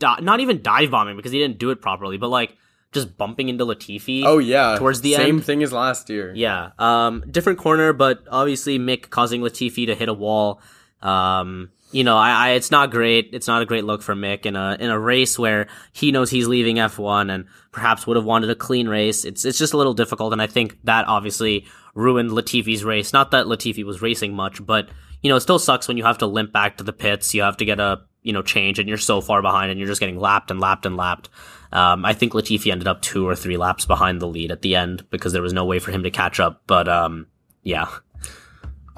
di- 0.00 0.18
not 0.20 0.40
even 0.40 0.62
dive 0.62 0.90
bombing 0.90 1.16
because 1.16 1.32
he 1.32 1.38
didn't 1.38 1.58
do 1.58 1.70
it 1.70 1.80
properly, 1.80 2.16
but 2.18 2.28
like 2.28 2.56
just 2.92 3.16
bumping 3.16 3.48
into 3.48 3.64
Latifi. 3.64 4.22
Oh 4.24 4.38
yeah, 4.38 4.76
Towards 4.78 5.00
the 5.02 5.14
same 5.14 5.36
end. 5.36 5.44
thing 5.44 5.62
as 5.62 5.72
last 5.72 6.10
year. 6.10 6.32
Yeah. 6.34 6.70
Um, 6.78 7.22
different 7.30 7.60
corner, 7.60 7.92
but 7.92 8.24
obviously 8.28 8.78
Mick 8.80 9.10
causing 9.10 9.42
Latifi 9.42 9.86
to 9.86 9.94
hit 9.94 10.08
a 10.08 10.14
wall. 10.14 10.60
Um, 11.02 11.70
you 11.92 12.04
know, 12.04 12.16
I, 12.16 12.30
I, 12.30 12.50
it's 12.50 12.70
not 12.70 12.90
great. 12.90 13.30
It's 13.32 13.48
not 13.48 13.62
a 13.62 13.66
great 13.66 13.84
look 13.84 14.02
for 14.02 14.14
Mick 14.14 14.46
in 14.46 14.54
a, 14.54 14.76
in 14.78 14.90
a 14.90 14.98
race 14.98 15.38
where 15.38 15.66
he 15.92 16.12
knows 16.12 16.30
he's 16.30 16.46
leaving 16.46 16.76
F1 16.76 17.32
and 17.32 17.46
perhaps 17.72 18.06
would 18.06 18.16
have 18.16 18.24
wanted 18.24 18.50
a 18.50 18.54
clean 18.54 18.88
race. 18.88 19.24
It's, 19.24 19.44
it's 19.44 19.58
just 19.58 19.72
a 19.72 19.76
little 19.76 19.94
difficult. 19.94 20.32
And 20.32 20.40
I 20.40 20.46
think 20.46 20.78
that 20.84 21.08
obviously 21.08 21.66
ruined 21.94 22.30
Latifi's 22.30 22.84
race. 22.84 23.12
Not 23.12 23.32
that 23.32 23.46
Latifi 23.46 23.84
was 23.84 24.02
racing 24.02 24.34
much, 24.34 24.64
but, 24.64 24.88
you 25.20 25.28
know, 25.30 25.36
it 25.36 25.40
still 25.40 25.58
sucks 25.58 25.88
when 25.88 25.96
you 25.96 26.04
have 26.04 26.18
to 26.18 26.26
limp 26.26 26.52
back 26.52 26.76
to 26.76 26.84
the 26.84 26.92
pits. 26.92 27.34
You 27.34 27.42
have 27.42 27.56
to 27.56 27.64
get 27.64 27.80
a, 27.80 28.02
you 28.22 28.32
know, 28.32 28.42
change 28.42 28.78
and 28.78 28.88
you're 28.88 28.98
so 28.98 29.20
far 29.20 29.42
behind 29.42 29.70
and 29.70 29.80
you're 29.80 29.88
just 29.88 30.00
getting 30.00 30.18
lapped 30.18 30.50
and 30.50 30.60
lapped 30.60 30.86
and 30.86 30.96
lapped. 30.96 31.28
Um, 31.72 32.04
I 32.04 32.12
think 32.12 32.34
Latifi 32.34 32.70
ended 32.70 32.88
up 32.88 33.02
two 33.02 33.26
or 33.26 33.34
three 33.34 33.56
laps 33.56 33.84
behind 33.84 34.20
the 34.20 34.28
lead 34.28 34.52
at 34.52 34.62
the 34.62 34.76
end 34.76 35.08
because 35.10 35.32
there 35.32 35.42
was 35.42 35.52
no 35.52 35.64
way 35.64 35.80
for 35.80 35.90
him 35.90 36.04
to 36.04 36.10
catch 36.10 36.38
up. 36.38 36.62
But, 36.66 36.88
um, 36.88 37.26
yeah. 37.62 37.88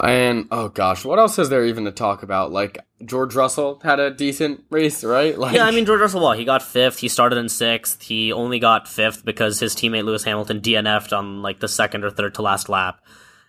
And 0.03 0.49
oh 0.51 0.69
gosh, 0.69 1.05
what 1.05 1.21
else 1.21 1.39
is 1.39 1.49
there 1.49 1.65
even 1.65 1.85
to 1.85 1.93
talk 1.93 2.25
about? 2.25 2.51
Like 2.51 2.79
George 3.05 3.37
Russell 3.37 3.81
had 3.85 4.01
a 4.01 4.11
decent 4.11 4.65
race, 4.69 5.05
right? 5.05 5.39
Like 5.39 5.55
Yeah, 5.55 5.65
I 5.65 5.71
mean 5.71 5.87
George 5.87 6.01
Russell. 6.01 6.23
Well, 6.23 6.33
he 6.33 6.45
got 6.45 6.61
fifth. 6.61 6.99
He 6.99 7.09
started 7.09 7.37
in 7.37 7.49
sixth. 7.49 8.03
He 8.03 8.33
only 8.33 8.59
got 8.59 8.89
fifth 8.89 9.25
because 9.25 9.61
his 9.61 9.77
teammate 9.77 10.05
Lewis 10.05 10.25
Hamilton 10.25 10.61
DNF'd 10.61 11.13
on 11.13 11.41
like 11.41 11.61
the 11.61 11.69
second 11.69 12.03
or 12.03 12.11
third 12.11 12.35
to 12.35 12.43
last 12.43 12.69
lap. 12.69 13.01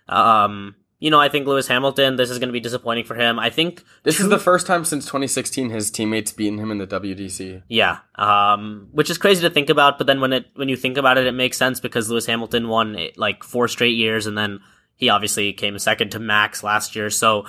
Um, 0.08 0.76
you 1.00 1.10
know, 1.10 1.20
I 1.20 1.28
think 1.28 1.46
Lewis 1.48 1.66
Hamilton. 1.66 2.14
This 2.14 2.30
is 2.30 2.38
going 2.38 2.48
to 2.48 2.52
be 2.52 2.60
disappointing 2.60 3.04
for 3.04 3.16
him. 3.16 3.38
I 3.38 3.50
think 3.50 3.82
this 4.04 4.20
is 4.20 4.28
the 4.28 4.38
first 4.38 4.66
time 4.66 4.84
since 4.84 5.06
2016 5.06 5.70
his 5.70 5.90
teammates 5.90 6.32
beaten 6.32 6.58
him 6.58 6.70
in 6.70 6.78
the 6.78 6.86
WDC. 6.86 7.64
Yeah, 7.68 7.98
um, 8.14 8.88
which 8.92 9.10
is 9.10 9.18
crazy 9.18 9.42
to 9.42 9.50
think 9.50 9.70
about. 9.70 9.98
But 9.98 10.06
then 10.06 10.20
when 10.20 10.32
it 10.32 10.46
when 10.54 10.68
you 10.68 10.76
think 10.76 10.98
about 10.98 11.18
it, 11.18 11.26
it 11.26 11.32
makes 11.32 11.58
sense 11.58 11.80
because 11.80 12.08
Lewis 12.08 12.26
Hamilton 12.26 12.68
won 12.68 12.96
like 13.16 13.42
four 13.42 13.66
straight 13.66 13.96
years, 13.96 14.26
and 14.28 14.38
then 14.38 14.60
he 14.96 15.08
obviously 15.08 15.52
came 15.52 15.78
second 15.78 16.10
to 16.10 16.18
Max 16.18 16.62
last 16.62 16.94
year. 16.96 17.10
So 17.10 17.46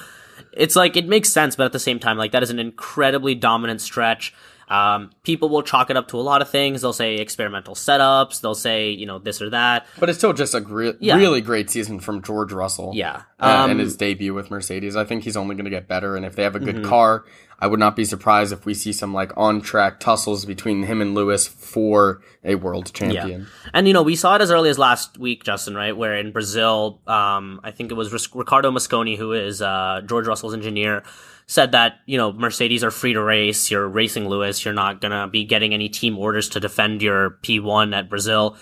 it's 0.52 0.76
like 0.76 0.98
it 0.98 1.08
makes 1.08 1.30
sense, 1.30 1.56
but 1.56 1.66
at 1.66 1.72
the 1.72 1.80
same 1.80 2.00
time, 2.00 2.18
like 2.18 2.32
that 2.32 2.44
is 2.44 2.50
an 2.50 2.60
incredibly 2.60 3.36
dominant 3.36 3.82
stretch. 3.82 4.34
Um, 4.68 5.12
people 5.24 5.50
will 5.50 5.62
chalk 5.62 5.90
it 5.90 5.98
up 5.98 6.08
to 6.10 6.18
a 6.20 6.22
lot 6.22 6.42
of 6.42 6.50
things. 6.50 6.82
They'll 6.82 6.92
say 6.94 7.16
experimental 7.18 7.76
setups. 7.76 8.42
They'll 8.42 8.56
say 8.56 8.90
you 8.90 9.06
know 9.06 9.20
this 9.20 9.42
or 9.42 9.50
that. 9.52 9.86
But 10.00 10.10
it's 10.10 10.18
still 10.18 10.34
just 10.34 10.54
a 10.56 10.96
Yeah. 11.00 11.18
really 11.18 11.42
great 11.42 11.70
season 11.70 12.00
from 12.00 12.22
George 12.22 12.52
Russell. 12.52 12.92
Yeah, 12.96 13.24
um, 13.40 13.72
and 13.72 13.80
his 13.80 13.96
debut 13.96 14.34
with 14.34 14.50
Mercedes. 14.50 14.96
I 14.96 15.04
think 15.04 15.24
he's 15.24 15.38
only 15.38 15.56
going 15.56 15.66
to 15.66 15.72
get 15.72 15.88
better. 15.88 16.16
And 16.16 16.26
if 16.26 16.36
they 16.36 16.44
have 16.44 16.56
a 16.56 16.60
good 16.60 16.76
Mm-hmm. 16.78 16.90
car, 16.90 17.26
I 17.60 17.68
would 17.68 17.80
not 17.80 17.96
be 17.96 18.04
surprised 18.04 18.52
if 18.52 18.66
we 18.66 18.74
see 18.74 18.92
some 18.92 19.14
like 19.14 19.32
on 19.38 19.62
track 19.62 20.00
tussles 20.02 20.46
between 20.46 20.84
him 20.84 21.00
and 21.02 21.16
Lewis 21.16 21.48
for 21.48 22.22
a 22.44 22.56
world 22.56 22.92
champion. 22.94 23.48
And 23.74 23.88
you 23.88 23.94
know, 23.94 24.04
we 24.04 24.16
saw 24.16 24.36
it 24.36 24.42
as 24.42 24.52
early 24.52 24.70
as 24.70 24.78
last 24.78 25.18
week, 25.18 25.44
Justin, 25.44 25.74
right? 25.76 25.96
Where 25.96 26.18
in 26.18 26.32
Brazil, 26.32 27.00
um, 27.08 27.62
I 27.64 27.72
think 27.72 27.92
it 27.92 27.96
was 27.96 28.12
Riccardo 28.34 28.72
Musconi, 28.72 29.18
who 29.18 29.32
is 29.32 29.62
uh, 29.62 30.02
George 30.06 30.28
Russell's 30.28 30.54
engineer, 30.54 31.04
said 31.48 31.72
that 31.74 32.00
you 32.06 32.18
know 32.18 32.32
Mercedes 32.32 32.84
are 32.84 32.92
free 32.92 33.14
to 33.14 33.22
race. 33.22 33.70
You're 33.72 33.88
racing 33.88 34.28
Lewis. 34.28 34.64
You're 34.64 34.74
not 34.74 35.02
gonna 35.02 35.28
be 35.28 35.46
getting 35.46 35.74
any 35.74 35.90
team 35.90 36.18
orders 36.18 36.50
to 36.50 36.60
defend 36.60 37.02
your 37.02 37.32
P1 37.44 37.96
at 37.96 38.10
Brazil. 38.10 38.58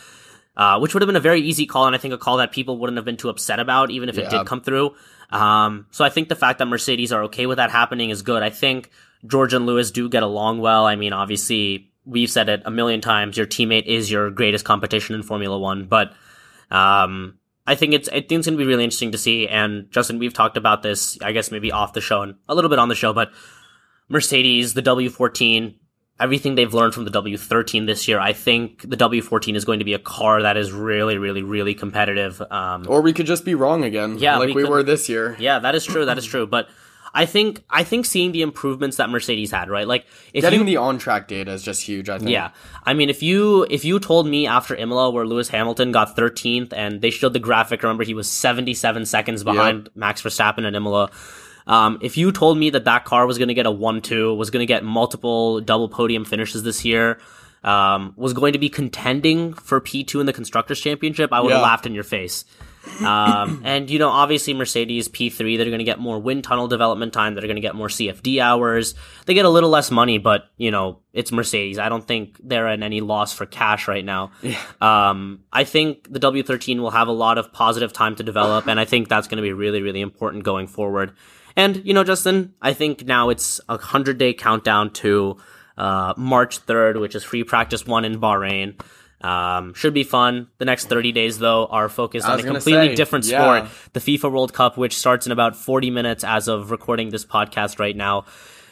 Uh, 0.55 0.77
which 0.77 0.93
would 0.93 1.01
have 1.01 1.07
been 1.07 1.15
a 1.15 1.19
very 1.19 1.41
easy 1.41 1.65
call, 1.65 1.87
and 1.87 1.95
I 1.95 1.97
think 1.97 2.13
a 2.13 2.17
call 2.19 2.37
that 2.37 2.51
people 2.51 2.77
wouldn't 2.77 2.95
have 2.97 3.05
been 3.05 3.17
too 3.17 3.29
upset 3.29 3.59
about, 3.59 3.89
even 3.89 4.07
if 4.07 4.19
it 4.19 4.29
did 4.29 4.45
come 4.45 4.61
through. 4.61 4.93
Um, 5.31 5.87
so 5.89 6.05
I 6.05 6.09
think 6.09 6.29
the 6.29 6.35
fact 6.35 6.59
that 6.59 6.67
Mercedes 6.67 7.11
are 7.11 7.23
okay 7.23 7.47
with 7.47 7.57
that 7.57 7.71
happening 7.71 8.11
is 8.11 8.21
good. 8.21 8.43
I 8.43 8.51
think 8.51 8.91
George 9.25 9.55
and 9.55 9.65
Lewis 9.65 9.89
do 9.89 10.07
get 10.09 10.21
along 10.21 10.59
well. 10.59 10.85
I 10.85 10.95
mean, 10.95 11.11
obviously, 11.11 11.91
we've 12.05 12.29
said 12.29 12.49
it 12.49 12.61
a 12.65 12.71
million 12.71 13.01
times. 13.01 13.35
Your 13.35 13.47
teammate 13.47 13.87
is 13.87 14.11
your 14.11 14.29
greatest 14.29 14.63
competition 14.63 15.15
in 15.15 15.23
Formula 15.23 15.57
One, 15.57 15.85
but 15.85 16.13
um, 16.69 17.39
I 17.65 17.75
think 17.75 17.93
it's 17.93 18.09
I 18.09 18.19
think 18.21 18.31
it's 18.31 18.47
gonna 18.47 18.57
be 18.57 18.65
really 18.65 18.83
interesting 18.83 19.11
to 19.13 19.17
see. 19.17 19.47
And 19.47 19.89
Justin, 19.91 20.19
we've 20.19 20.33
talked 20.33 20.57
about 20.57 20.83
this, 20.83 21.17
I 21.21 21.31
guess 21.31 21.49
maybe 21.51 21.71
off 21.71 21.93
the 21.93 22.01
show 22.01 22.21
and 22.21 22.35
a 22.49 22.55
little 22.55 22.69
bit 22.69 22.79
on 22.79 22.89
the 22.89 22.95
show, 22.95 23.13
but 23.13 23.31
Mercedes, 24.09 24.73
the 24.73 24.81
W14, 24.81 25.75
everything 26.19 26.55
they've 26.55 26.73
learned 26.73 26.93
from 26.93 27.05
the 27.05 27.11
W13 27.11 27.85
this 27.87 28.07
year, 28.07 28.19
I 28.19 28.33
think 28.33 28.81
the 28.87 28.97
W14 28.97 29.55
is 29.55 29.65
going 29.65 29.79
to 29.79 29.85
be 29.85 29.93
a 29.93 29.99
car 29.99 30.41
that 30.41 30.57
is 30.57 30.71
really, 30.71 31.17
really, 31.17 31.41
really 31.41 31.73
competitive. 31.73 32.41
Um, 32.51 32.85
Or 32.87 33.01
we 33.01 33.13
could 33.13 33.25
just 33.25 33.45
be 33.45 33.55
wrong 33.55 33.83
again. 33.83 34.17
Yeah, 34.19 34.37
like 34.37 34.47
we 34.47 34.53
we, 34.55 34.61
could- 34.63 34.69
were 34.69 34.83
this 34.83 35.07
year. 35.09 35.35
yeah, 35.39 35.59
that 35.59 35.73
is 35.75 35.85
true. 35.85 36.05
That 36.05 36.17
is 36.17 36.25
true. 36.25 36.45
But 36.45 36.67
I 37.15 37.25
think 37.27 37.63
I 37.69 37.83
think 37.83 38.05
seeing 38.07 38.31
the 38.31 38.41
improvements 38.41 38.97
that 38.97 39.09
Mercedes 39.09 39.51
had, 39.51 39.69
right? 39.69 39.87
Like 39.87 40.05
if 40.33 40.41
Getting 40.41 40.61
you 40.61 40.65
the 40.65 40.77
on 40.77 40.97
track 40.97 41.27
data 41.27 41.51
is 41.51 41.61
just 41.61 41.83
huge. 41.83 42.09
I 42.09 42.17
think. 42.17 42.31
yeah, 42.31 42.49
I 42.83 42.93
mean, 42.95 43.09
if 43.09 43.21
you 43.21 43.67
if 43.69 43.85
you 43.85 43.99
told 43.99 44.25
me 44.27 44.47
after 44.47 44.75
Imola 44.75 45.11
where 45.11 45.25
Lewis 45.25 45.49
Hamilton 45.49 45.91
got 45.91 46.15
13th 46.17 46.73
and 46.73 47.01
they 47.01 47.11
showed 47.11 47.33
the 47.33 47.39
graphic, 47.39 47.83
remember 47.83 48.03
he 48.03 48.15
was 48.15 48.29
77 48.31 49.05
seconds 49.05 49.43
behind 49.43 49.89
Max 49.95 50.21
Verstappen 50.23 50.65
at 50.67 50.73
Imola. 50.73 51.11
Um, 51.67 51.99
if 52.01 52.17
you 52.17 52.31
told 52.31 52.57
me 52.57 52.71
that 52.71 52.85
that 52.85 53.05
car 53.05 53.25
was 53.25 53.37
going 53.37 53.47
to 53.47 53.53
get 53.53 53.65
a 53.65 53.71
one-two, 53.71 54.33
was 54.35 54.49
going 54.49 54.59
to 54.61 54.65
get 54.65 54.83
multiple 54.83 55.61
double 55.61 55.87
podium 55.87 56.25
finishes 56.25 56.63
this 56.63 56.83
year, 56.83 57.19
um, 57.63 58.13
was 58.17 58.33
going 58.33 58.51
to 58.53 58.59
be 58.59 58.67
contending 58.69 59.53
for 59.53 59.79
P2 59.79 60.19
in 60.19 60.25
the 60.25 60.33
constructors 60.33 60.81
championship, 60.81 61.31
I 61.31 61.39
would 61.39 61.51
have 61.53 61.59
Yeah. 61.59 61.63
laughed 61.63 61.85
in 61.85 61.93
your 61.93 62.03
face. 62.03 62.43
Um, 63.03 63.61
and 63.65 63.89
you 63.89 63.99
know, 63.99 64.09
obviously 64.09 64.53
Mercedes 64.53 65.07
P3, 65.07 65.57
they're 65.57 65.65
going 65.67 65.79
to 65.79 65.83
get 65.83 65.99
more 65.99 66.19
wind 66.19 66.43
tunnel 66.43 66.67
development 66.67 67.13
time. 67.13 67.35
They're 67.35 67.43
going 67.43 67.55
to 67.55 67.61
get 67.61 67.75
more 67.75 67.87
CFD 67.87 68.39
hours. 68.39 68.95
They 69.25 69.33
get 69.33 69.45
a 69.45 69.49
little 69.49 69.69
less 69.69 69.91
money, 69.91 70.17
but 70.17 70.45
you 70.57 70.71
know, 70.71 70.99
it's 71.13 71.31
Mercedes. 71.31 71.79
I 71.79 71.89
don't 71.89 72.05
think 72.05 72.37
they're 72.43 72.67
at 72.67 72.81
any 72.81 73.01
loss 73.01 73.33
for 73.33 73.45
cash 73.45 73.87
right 73.87 74.05
now. 74.05 74.31
Um, 74.81 75.45
I 75.51 75.63
think 75.63 76.11
the 76.11 76.19
W13 76.19 76.79
will 76.79 76.91
have 76.91 77.07
a 77.07 77.13
lot 77.13 77.37
of 77.37 77.53
positive 77.53 77.93
time 77.93 78.17
to 78.17 78.23
develop, 78.23 78.67
and 78.67 78.79
I 78.79 78.85
think 78.85 79.07
that's 79.07 79.27
going 79.29 79.37
to 79.37 79.41
be 79.41 79.53
really, 79.53 79.81
really 79.81 80.01
important 80.01 80.43
going 80.43 80.67
forward. 80.67 81.13
And 81.55 81.85
you 81.85 81.93
know, 81.93 82.03
Justin, 82.03 82.53
I 82.61 82.73
think 82.73 83.05
now 83.05 83.29
it's 83.29 83.61
a 83.69 83.77
hundred 83.77 84.17
day 84.17 84.33
countdown 84.33 84.91
to 84.93 85.37
uh, 85.77 86.13
March 86.17 86.65
3rd, 86.65 86.99
which 86.99 87.15
is 87.15 87.23
free 87.23 87.43
practice 87.43 87.85
one 87.85 88.05
in 88.05 88.19
Bahrain. 88.19 88.79
Um, 89.23 89.73
should 89.73 89.93
be 89.93 90.03
fun. 90.03 90.47
The 90.57 90.65
next 90.65 90.89
30 90.89 91.13
days, 91.13 91.39
though, 91.39 91.65
are 91.67 91.87
focused 91.87 92.27
on 92.27 92.39
a 92.39 92.43
completely 92.43 92.89
say, 92.89 92.95
different 92.95 93.25
yeah. 93.25 93.65
sport. 93.65 93.71
The 93.93 93.99
FIFA 94.01 94.31
World 94.31 94.53
Cup, 94.53 94.77
which 94.77 94.97
starts 94.97 95.25
in 95.25 95.31
about 95.31 95.55
40 95.55 95.91
minutes 95.91 96.23
as 96.23 96.47
of 96.47 96.71
recording 96.71 97.09
this 97.09 97.25
podcast 97.25 97.79
right 97.79 97.95
now. 97.95 98.25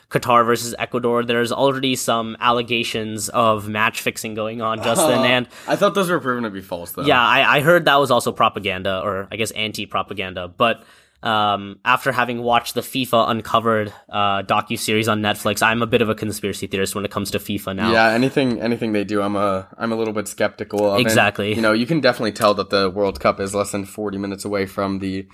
Qatar 0.09 0.45
versus 0.45 0.75
Ecuador. 0.77 1.23
There's 1.23 1.53
already 1.53 1.95
some 1.95 2.35
allegations 2.41 3.29
of 3.29 3.69
match 3.69 4.01
fixing 4.01 4.33
going 4.33 4.61
on, 4.61 4.83
Justin. 4.83 5.23
and 5.23 5.47
I 5.67 5.77
thought 5.77 5.95
those 5.95 6.09
were 6.09 6.19
proven 6.19 6.43
to 6.43 6.49
be 6.49 6.59
false 6.59 6.91
though. 6.91 7.03
yeah, 7.03 7.21
I, 7.21 7.57
I 7.57 7.61
heard 7.61 7.85
that 7.85 7.95
was 7.95 8.11
also 8.11 8.33
propaganda, 8.33 8.99
or 9.01 9.29
I 9.31 9.37
guess 9.37 9.51
anti-propaganda. 9.51 10.49
But 10.49 10.83
um, 11.23 11.79
after 11.86 12.12
having 12.12 12.41
watched 12.41 12.73
the 12.73 12.81
FIFA 12.81 13.29
Uncovered 13.29 13.93
uh, 14.10 14.43
docu 14.43 14.77
series 14.77 15.07
on 15.07 15.21
Netflix, 15.21 15.62
I'm 15.62 15.81
a 15.81 15.88
bit 15.88 16.01
of 16.01 16.10
a 16.10 16.15
conspiracy 16.15 16.67
theorist 16.67 16.95
when 16.95 17.05
it 17.05 17.12
comes 17.12 17.31
to 17.31 17.39
FIFA 17.39 17.75
now. 17.75 17.91
Yeah, 17.91 18.12
anything 18.12 18.62
anything 18.62 18.93
they 18.93 19.03
do, 19.03 19.21
I'm 19.21 19.36
a 19.36 19.67
I'm 19.77 19.91
a 19.91 19.95
little 19.95 20.13
bit 20.13 20.27
skeptical 20.27 20.86
of. 20.88 20.97
And, 20.97 21.01
Exactly. 21.01 21.53
you 21.53 21.62
know, 21.62 21.73
you 21.73 21.86
can 21.86 21.99
definitely 22.01 22.31
tell 22.31 22.53
that 22.55 22.69
the 22.69 22.89
World 22.89 23.19
Cup 23.19 23.39
is 23.39 23.53
less 23.53 23.71
than 23.71 23.86
40 23.86 24.17
minutes 24.17 24.45
away 24.45 24.65
from 24.65 24.99
the 24.99 25.27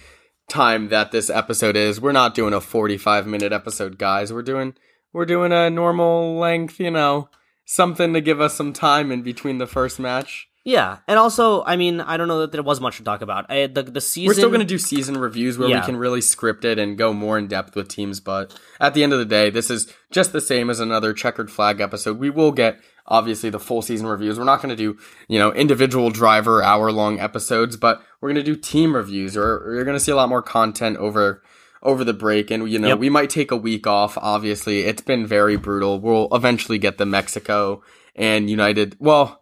time 0.50 0.89
that 0.89 1.12
this 1.12 1.30
episode 1.30 1.76
is. 1.76 2.02
We're 2.02 2.12
not 2.12 2.36
doing 2.36 2.54
a 2.54 2.62
45 2.62 3.28
minute 3.28 3.54
episode, 3.54 3.97
guys. 3.97 4.34
We're 4.34 4.41
doing 4.43 4.73
we're 5.13 5.26
doing 5.26 5.52
a 5.52 5.69
normal 5.69 6.38
length, 6.38 6.80
you 6.80 6.91
know, 6.91 7.30
something 7.65 8.13
to 8.13 8.21
give 8.21 8.41
us 8.41 8.54
some 8.54 8.73
time 8.73 9.12
in 9.12 9.21
between 9.21 9.58
the 9.58 9.67
first 9.67 10.00
match. 10.00 10.47
Yeah, 10.67 10.97
and 11.08 11.17
also, 11.17 11.63
I 11.63 11.77
mean, 11.77 12.01
I 12.01 12.17
don't 12.17 12.27
know 12.27 12.41
that 12.41 12.51
there 12.51 12.62
was 12.62 12.82
much 12.82 12.97
to 12.97 13.03
talk 13.06 13.21
about. 13.21 13.49
I, 13.49 13.67
the 13.67 13.84
the 13.84 14.01
season 14.01 14.27
We're 14.27 14.34
still 14.34 14.49
going 14.49 14.60
to 14.60 14.65
do 14.65 14.77
season 14.77 15.17
reviews 15.17 15.58
where 15.58 15.69
Yeah. 15.69 15.80
we 15.80 15.86
can 15.86 15.95
really 15.95 16.19
script 16.19 16.65
it 16.65 16.77
and 16.77 16.97
go 16.97 17.13
more 17.13 17.38
in 17.38 17.47
depth 17.47 17.73
with 17.73 17.88
teams. 17.88 18.19
But 18.19 18.53
at 18.77 18.93
the 18.93 19.01
end 19.01 19.13
of 19.13 19.19
the 19.19 19.23
day, 19.25 19.49
this 19.49 19.69
is 19.71 19.89
just 20.12 20.34
the 20.34 20.41
same 20.41 20.69
as 20.69 20.82
another 20.82 21.13
checkered 21.13 21.49
flag 21.49 21.80
episode. 21.80 22.19
We 22.19 22.30
will 22.30 22.51
get 22.51 22.82
obviously 23.06 23.49
the 23.49 23.62
full 23.62 23.82
season 23.82 24.08
reviews. 24.08 24.38
We're 24.38 24.43
not 24.43 24.62
going 24.62 24.75
to 24.75 24.75
do 24.75 24.97
you 25.30 25.39
know 25.39 25.53
individual 25.53 26.10
driver 26.10 26.62
hour 26.62 26.91
long 26.91 27.17
episodes, 27.17 27.77
but 27.77 28.01
we're 28.19 28.34
going 28.34 28.43
to 28.43 28.51
do 28.53 28.60
team 28.60 28.93
reviews. 28.93 29.38
Or 29.38 29.71
you're 29.73 29.86
going 29.86 29.95
to 29.95 30.03
see 30.03 30.12
a 30.12 30.17
lot 30.17 30.27
more 30.27 30.41
content 30.41 30.97
over 30.97 31.41
over 31.82 32.03
the 32.03 32.13
break. 32.13 32.51
And 32.51 32.69
you 32.69 32.77
know 32.77 32.89
Yep. 32.89 32.99
we 32.99 33.10
might 33.10 33.30
take 33.30 33.51
a 33.51 33.56
week 33.58 33.88
off. 33.88 34.17
Obviously, 34.17 34.82
it's 34.82 35.01
been 35.01 35.25
very 35.25 35.56
brutal. 35.56 36.01
We'll 36.01 36.27
eventually 36.36 36.77
get 36.77 36.97
the 36.97 37.06
Mexico 37.06 37.84
and 38.17 38.49
United. 38.49 38.97
Well. 38.99 39.41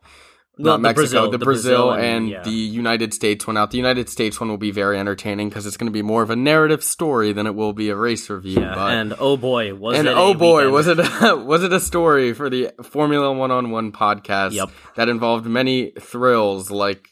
Not 0.58 0.78
the 0.78 0.82
Mexico, 0.84 1.02
Brazil- 1.02 1.32
the, 1.32 1.38
the 1.38 1.46
Brazil, 1.46 1.88
Brazil 1.90 2.04
and, 2.06 2.30
yeah. 2.30 2.44
the 2.44 2.50
United 2.52 3.14
States 3.14 3.46
one 3.46 3.58
out. 3.58 3.72
The 3.72 3.78
United 3.78 4.10
States 4.10 4.40
one 4.40 4.50
will 4.50 4.58
be 4.58 4.72
very 4.72 4.98
entertaining 4.98 5.50
because 5.50 5.66
it's 5.66 5.76
going 5.78 5.88
to 5.88 5.94
be 5.94 6.02
more 6.02 6.22
of 6.24 6.30
a 6.30 6.36
narrative 6.36 6.84
story 6.84 7.34
than 7.34 7.46
it 7.46 7.56
will 7.56 7.74
be 7.74 7.90
a 7.90 7.96
race 7.96 8.30
review. 8.30 8.62
Yeah, 8.62 8.74
but, 8.76 8.92
and 8.92 9.14
oh 9.20 9.36
boy, 9.38 9.74
was 9.76 9.98
and 9.98 10.08
it! 10.08 10.14
oh 10.16 10.32
a 10.32 10.36
boy, 10.36 10.70
weekend. 10.70 10.74
was 10.74 10.88
it 10.88 11.00
a, 11.00 11.36
was 11.46 11.64
it 11.64 11.74
a 11.74 11.80
story 11.80 12.34
for 12.34 12.50
the 12.50 12.72
Formula 12.84 13.34
One 13.34 13.52
on 13.52 13.72
One 13.72 13.92
podcast 13.92 14.54
Yep. 14.54 14.70
that 14.96 15.10
involved 15.10 15.46
many 15.46 15.92
thrills 16.00 16.72
like 16.72 17.10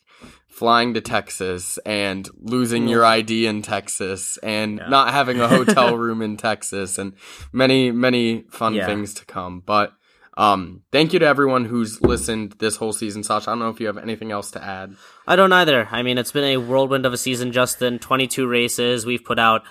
flying 0.48 0.94
to 0.94 1.02
Texas 1.02 1.80
and 1.86 2.30
losing 2.40 2.88
your 2.88 3.04
ID 3.04 3.48
in 3.48 3.62
Texas 3.64 4.38
and 4.44 4.76
not 4.88 5.12
having 5.12 5.42
a 5.42 5.48
hotel 5.48 5.98
room 6.04 6.22
in 6.22 6.38
Texas 6.38 6.98
and 7.00 7.14
many 7.52 7.92
many 7.92 8.44
fun 8.52 8.76
Yeah. 8.76 8.86
things 8.86 9.16
to 9.16 9.26
come. 9.26 9.64
But 9.66 9.94
um, 10.36 10.82
thank 10.92 11.14
you 11.14 11.20
to 11.20 11.26
everyone 11.26 11.66
who's 11.66 12.02
listened 12.02 12.56
this 12.60 12.76
whole 12.78 12.94
season. 12.94 13.24
Sasha, 13.24 13.50
I 13.50 13.54
don't 13.54 13.60
know 13.60 13.70
if 13.70 13.80
you 13.80 13.88
have 13.88 13.98
anything 13.98 14.32
else 14.32 14.52
to 14.52 14.64
add. 14.64 14.96
I 15.28 15.36
don't 15.36 15.54
either. 15.54 15.88
I 15.92 16.02
mean, 16.02 16.18
it's 16.18 16.32
been 16.32 16.44
a 16.44 16.58
whirlwind 16.58 17.06
of 17.06 17.14
a 17.14 17.18
season, 17.18 17.52
Justin. 17.52 18.00
22 18.00 18.48
races. 18.48 19.06
We've 19.06 19.24
put 19.24 19.38
out, 19.38 19.64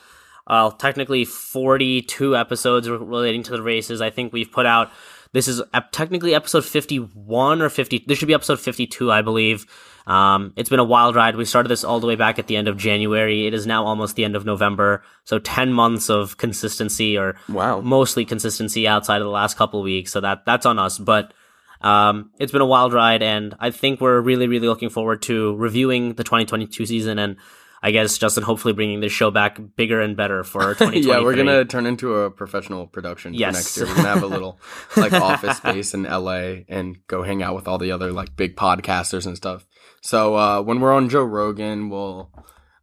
uh, 0.46 0.70
technically 0.70 1.24
42 1.24 2.36
episodes 2.36 2.88
relating 2.88 3.42
to 3.44 3.52
the 3.52 3.62
races. 3.62 4.00
I 4.00 4.10
think 4.10 4.32
we've 4.32 4.52
put 4.52 4.66
out, 4.66 4.92
this 5.32 5.48
is 5.48 5.62
technically 5.92 6.34
episode 6.34 6.64
51 6.64 7.62
or 7.62 7.68
50. 7.68 8.04
This 8.06 8.18
should 8.18 8.28
be 8.28 8.34
episode 8.34 8.60
52, 8.60 9.10
I 9.10 9.22
believe. 9.22 9.66
Um, 10.06 10.52
it's 10.56 10.68
been 10.68 10.80
a 10.80 10.84
wild 10.84 11.14
ride. 11.14 11.36
We 11.36 11.44
started 11.44 11.68
this 11.68 11.84
all 11.84 12.00
the 12.00 12.06
way 12.06 12.16
back 12.16 12.38
at 12.38 12.48
the 12.48 12.56
end 12.56 12.68
of 12.68 12.76
January. 12.76 13.46
It 13.46 13.54
is 13.54 13.66
now 13.66 13.84
almost 13.84 14.16
the 14.16 14.24
end 14.24 14.36
of 14.36 14.44
November. 14.44 15.02
So 15.24 15.38
10 15.38 15.72
months 15.72 16.10
of 16.10 16.36
consistency 16.38 17.16
or 17.16 17.36
Wow. 17.48 17.80
mostly 17.80 18.24
consistency 18.24 18.86
outside 18.88 19.20
of 19.22 19.24
the 19.26 19.30
last 19.30 19.56
couple 19.56 19.80
of 19.80 19.84
weeks. 19.84 20.12
So 20.12 20.20
that, 20.20 20.44
that's 20.44 20.66
on 20.66 20.78
us. 20.78 20.98
But, 20.98 21.32
um, 21.80 22.30
it's 22.38 22.52
been 22.52 22.60
a 22.60 22.66
wild 22.66 22.92
ride, 22.92 23.22
and 23.22 23.56
I 23.58 23.70
think 23.70 24.00
we're 24.00 24.20
really, 24.20 24.46
really 24.46 24.68
looking 24.68 24.88
forward 24.88 25.22
to 25.22 25.56
reviewing 25.56 26.14
the 26.14 26.22
2022 26.22 26.86
season, 26.86 27.18
and 27.18 27.36
I 27.82 27.90
guess 27.90 28.16
Justin 28.16 28.44
hopefully 28.44 28.74
bringing 28.74 29.00
this 29.00 29.10
show 29.12 29.30
back 29.32 29.58
bigger 29.76 30.00
and 30.00 30.16
better 30.16 30.44
for 30.44 30.60
2023. 30.74 31.00
yeah, 31.10 31.20
we're 31.20 31.34
gonna 31.34 31.64
turn 31.64 31.84
into 31.86 32.14
a 32.14 32.30
professional 32.30 32.86
production 32.86 33.34
Yes. 33.34 33.52
for 33.54 33.58
next 33.58 33.76
year. 33.76 33.86
We're 33.86 33.94
gonna 33.96 34.08
have 34.14 34.22
a 34.22 34.26
little 34.28 34.60
like 34.96 35.12
office 35.12 35.56
space 35.56 35.92
in 35.94 36.04
LA 36.04 36.62
and 36.68 36.98
go 37.08 37.22
hang 37.22 37.42
out 37.42 37.54
with 37.56 37.66
all 37.66 37.78
the 37.78 37.90
other 37.90 38.12
like 38.12 38.36
big 38.36 38.56
podcasters 38.56 39.26
and 39.26 39.36
stuff. 39.36 39.66
So 40.00 40.36
uh, 40.36 40.62
when 40.62 40.80
we're 40.80 40.92
on 40.92 41.08
Joe 41.08 41.24
Rogan, 41.24 41.88
we'll 41.90 42.30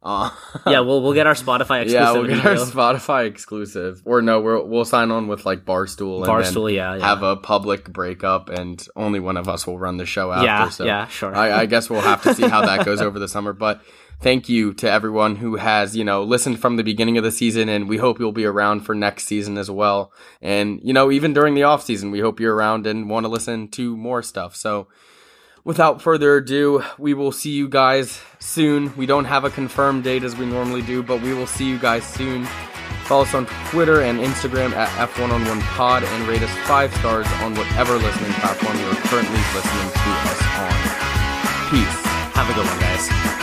uh, 0.02 0.30
yeah, 0.66 0.80
we'll 0.80 1.02
we'll 1.02 1.12
get 1.12 1.26
our 1.26 1.34
Spotify 1.34 1.84
exclusivity. 1.84 1.90
yeah 1.92 2.12
we'll 2.12 2.26
get 2.26 2.46
our. 2.46 2.54
Spotify 2.54 3.26
exclusive. 3.26 4.02
Or 4.04 4.22
no, 4.22 4.40
we'll 4.40 4.66
we'll 4.66 4.84
sign 4.84 5.10
on 5.10 5.28
with 5.28 5.44
like 5.44 5.64
Barstool 5.64 6.18
and 6.18 6.26
Barstool, 6.26 6.68
then 6.68 6.76
yeah, 6.76 6.94
yeah. 6.96 7.06
have 7.06 7.22
a 7.22 7.36
public 7.36 7.92
breakup, 7.92 8.48
and 8.48 8.84
only 8.96 9.20
one 9.20 9.36
of 9.36 9.48
us 9.48 9.66
will 9.66 9.78
run 9.78 9.98
the 9.98 10.06
show 10.06 10.32
after. 10.32 10.46
Yeah, 10.46 10.68
so 10.70 10.84
yeah, 10.84 11.06
sure. 11.08 11.34
I, 11.34 11.60
I 11.60 11.66
guess 11.66 11.90
we'll 11.90 12.00
have 12.00 12.22
to 12.22 12.34
see 12.34 12.48
how 12.48 12.64
that 12.64 12.84
goes 12.86 13.00
over 13.00 13.18
the 13.18 13.28
summer, 13.28 13.52
but. 13.52 13.82
Thank 14.22 14.50
you 14.50 14.74
to 14.74 14.90
everyone 14.90 15.36
who 15.36 15.56
has, 15.56 15.96
you 15.96 16.04
know, 16.04 16.24
listened 16.24 16.60
from 16.60 16.76
the 16.76 16.84
beginning 16.84 17.16
of 17.16 17.24
the 17.24 17.32
season 17.32 17.70
and 17.70 17.88
we 17.88 17.96
hope 17.96 18.20
you'll 18.20 18.32
be 18.32 18.44
around 18.44 18.80
for 18.80 18.94
next 18.94 19.24
season 19.24 19.56
as 19.56 19.70
well. 19.70 20.12
And, 20.42 20.78
you 20.82 20.92
know, 20.92 21.10
even 21.10 21.32
during 21.32 21.54
the 21.54 21.62
off 21.62 21.82
season, 21.82 22.10
we 22.10 22.20
hope 22.20 22.38
you're 22.38 22.54
around 22.54 22.86
and 22.86 23.08
want 23.08 23.24
to 23.24 23.30
listen 23.30 23.68
to 23.68 23.96
more 23.96 24.22
stuff. 24.22 24.56
So 24.56 24.88
without 25.64 26.02
further 26.02 26.36
ado, 26.36 26.82
we 26.98 27.14
will 27.14 27.32
see 27.32 27.50
you 27.50 27.68
guys 27.68 28.20
soon. 28.38 28.94
We 28.96 29.06
don't 29.06 29.24
have 29.24 29.44
a 29.44 29.50
confirmed 29.50 30.04
date 30.04 30.22
as 30.22 30.36
we 30.36 30.46
normally 30.46 30.82
do, 30.82 31.02
but 31.02 31.22
we 31.22 31.34
will 31.34 31.46
see 31.46 31.68
you 31.68 31.78
guys 31.78 32.04
soon. 32.04 32.46
Follow 33.04 33.22
us 33.22 33.34
on 33.34 33.46
Twitter 33.70 34.02
and 34.02 34.20
Instagram 34.20 34.72
at 34.72 34.88
F1on1pod 35.08 36.04
and 36.04 36.28
rate 36.28 36.42
us 36.42 36.50
five 36.68 36.94
stars 36.96 37.26
on 37.42 37.54
whatever 37.54 37.94
listening 37.94 38.32
platform 38.34 38.78
you 38.78 38.86
are 38.86 38.94
currently 39.08 39.40
listening 39.54 39.90
to 39.90 40.10
us 40.30 40.40
on. 40.58 41.70
Peace. 41.70 42.10
Have 42.34 42.48
a 42.48 42.54
good 42.54 42.66
one, 42.66 42.78
guys. 42.78 43.39